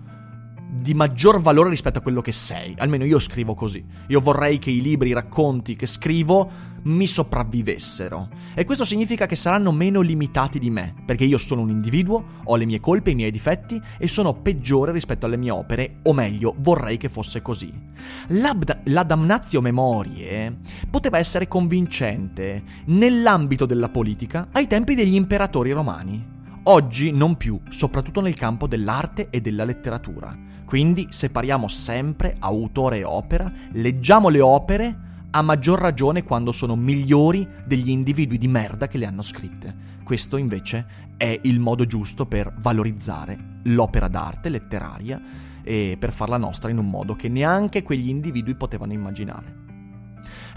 di 0.69 0.95
maggior 0.95 1.41
valore 1.41 1.71
rispetto 1.71 1.99
a 1.99 2.03
quello 2.03 2.21
che 2.21 2.33
sei. 2.33 2.75
Almeno 2.79 3.05
io 3.05 3.19
scrivo 3.19 3.55
così. 3.55 3.85
Io 4.09 4.21
vorrei 4.21 4.59
che 4.59 4.71
i 4.71 4.81
libri, 4.81 5.11
i 5.11 5.15
racconti 5.15 5.77
che 5.77 5.87
scrivo 5.87 6.75
mi 6.87 7.07
sopravvivessero. 7.07 8.29
E 8.55 8.65
questo 8.65 8.85
significa 8.85 9.27
che 9.27 9.37
saranno 9.37 9.73
meno 9.73 10.01
limitati 10.01 10.59
di 10.59 10.71
me, 10.71 10.95
perché 11.05 11.25
io 11.25 11.39
sono 11.39 11.63
un 11.63 11.71
individuo, 11.71 12.25
ho 12.45 12.57
le 12.57 12.65
mie 12.65 12.81
colpe, 12.81 13.11
i 13.11 13.15
miei 13.15 13.31
difetti 13.31 13.81
e 13.99 14.09
sono 14.09 14.35
peggiore 14.35 14.93
rispetto 14.93 15.27
alle 15.27 15.37
mie 15.37 15.51
opere, 15.51 15.99
o 16.03 16.13
meglio, 16.13 16.55
vorrei 16.59 16.97
che 16.97 17.09
fosse 17.09 17.43
così. 17.43 17.73
L'abda- 18.29 18.81
la 18.85 19.03
damnatio 19.03 19.61
memorie 19.61 20.59
poteva 20.89 21.19
essere 21.19 21.49
convincente 21.49 22.63
nell'ambito 22.87 23.67
della 23.67 23.89
politica 23.89 24.49
ai 24.53 24.67
tempi 24.67 24.95
degli 24.95 25.15
imperatori 25.15 25.73
romani. 25.73 26.35
Oggi 26.69 27.13
non 27.13 27.37
più, 27.37 27.61
soprattutto 27.69 28.21
nel 28.21 28.35
campo 28.35 28.67
dell'arte 28.67 29.29
e 29.31 29.41
della 29.41 29.63
letteratura. 29.63 30.37
Quindi 30.65 31.07
separiamo 31.11 31.69
sempre 31.69 32.35
autore 32.41 32.99
e 32.99 33.05
opera, 33.05 33.53
leggiamo 33.75 34.29
le 34.29 34.41
opere 34.41 34.99
a 35.31 35.43
maggior 35.43 35.79
ragione 35.79 36.25
quando 36.25 36.51
sono 36.51 36.75
migliori 36.75 37.47
degli 37.65 37.89
individui 37.89 38.37
di 38.37 38.49
merda 38.49 38.89
che 38.89 38.99
le 38.99 39.07
hanno 39.07 39.23
scritte. 39.23 39.73
Questo 40.03 40.39
invece 40.39 40.87
è 41.17 41.39
il 41.45 41.61
modo 41.61 41.87
giusto 41.87 42.27
per 42.27 42.53
valorizzare 42.59 43.61
l'opera 43.67 44.09
d'arte 44.09 44.49
letteraria 44.49 45.23
e 45.63 45.97
per 45.97 46.13
farla 46.13 46.37
nostra 46.37 46.69
in 46.69 46.79
un 46.79 46.91
modo 46.91 47.15
che 47.15 47.29
neanche 47.29 47.85
quegli 47.85 48.09
individui 48.09 48.57
potevano 48.57 48.93
immaginare. 48.93 49.56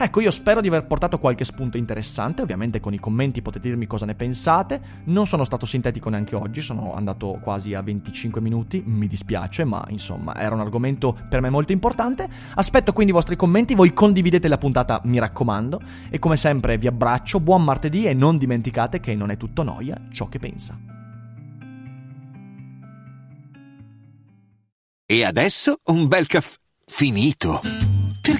Ecco, 0.02 0.22
io 0.22 0.32
spero 0.32 0.62
di 0.62 0.70
aver 0.70 0.86
portato 0.86 1.20
qualche 1.20 1.44
spunto 1.44 1.76
interessante, 1.76 2.42
ovviamente 2.42 2.80
con 2.80 2.94
i 2.94 3.00
commenti 3.00 3.42
potete 3.42 3.68
dirmi 3.68 3.86
cosa 3.86 4.06
ne 4.06 4.16
pensate, 4.16 4.82
non 5.08 5.26
sono 5.26 5.44
stato 5.44 5.66
sintetico 5.66 6.10
neanche 6.10 6.38
oggi, 6.38 6.62
sono 6.62 6.94
andato 6.96 7.38
quasi 7.42 7.74
a 7.74 7.82
25 7.82 8.40
minuti, 8.40 8.82
mi 8.86 9.08
dispiace, 9.08 9.66
ma 9.66 9.86
insomma 9.90 10.34
era 10.38 10.56
un 10.56 10.62
argomento 10.62 11.18
per 11.28 11.42
me 11.42 11.50
molto 11.50 11.74
importante, 11.74 12.30
aspetto 12.56 12.94
quindi 12.94 13.12
i 13.12 13.16
vostri 13.16 13.36
commenti, 13.36 13.76
voi 13.76 13.92
condividete 13.92 14.48
la 14.48 14.58
puntata, 14.58 15.02
mi 15.04 15.20
raccomando, 15.20 15.82
e 16.10 16.18
come 16.18 16.38
sempre 16.38 16.78
vi 16.78 16.88
abbraccio, 16.88 17.42
buon 17.42 17.66
martedì 17.66 18.06
e 18.06 18.14
non 18.14 18.38
dimenticate 18.38 19.02
che 19.02 19.14
non 19.16 19.32
è 19.32 19.36
tutto 19.36 19.64
noia 19.64 20.00
ciò 20.14 20.30
che 20.30 20.40
pensa. 20.40 20.80
E 25.06 25.24
adesso 25.26 25.82
un 25.88 26.08
bel 26.08 26.26
caffè 26.26 26.56
finito. 26.86 27.89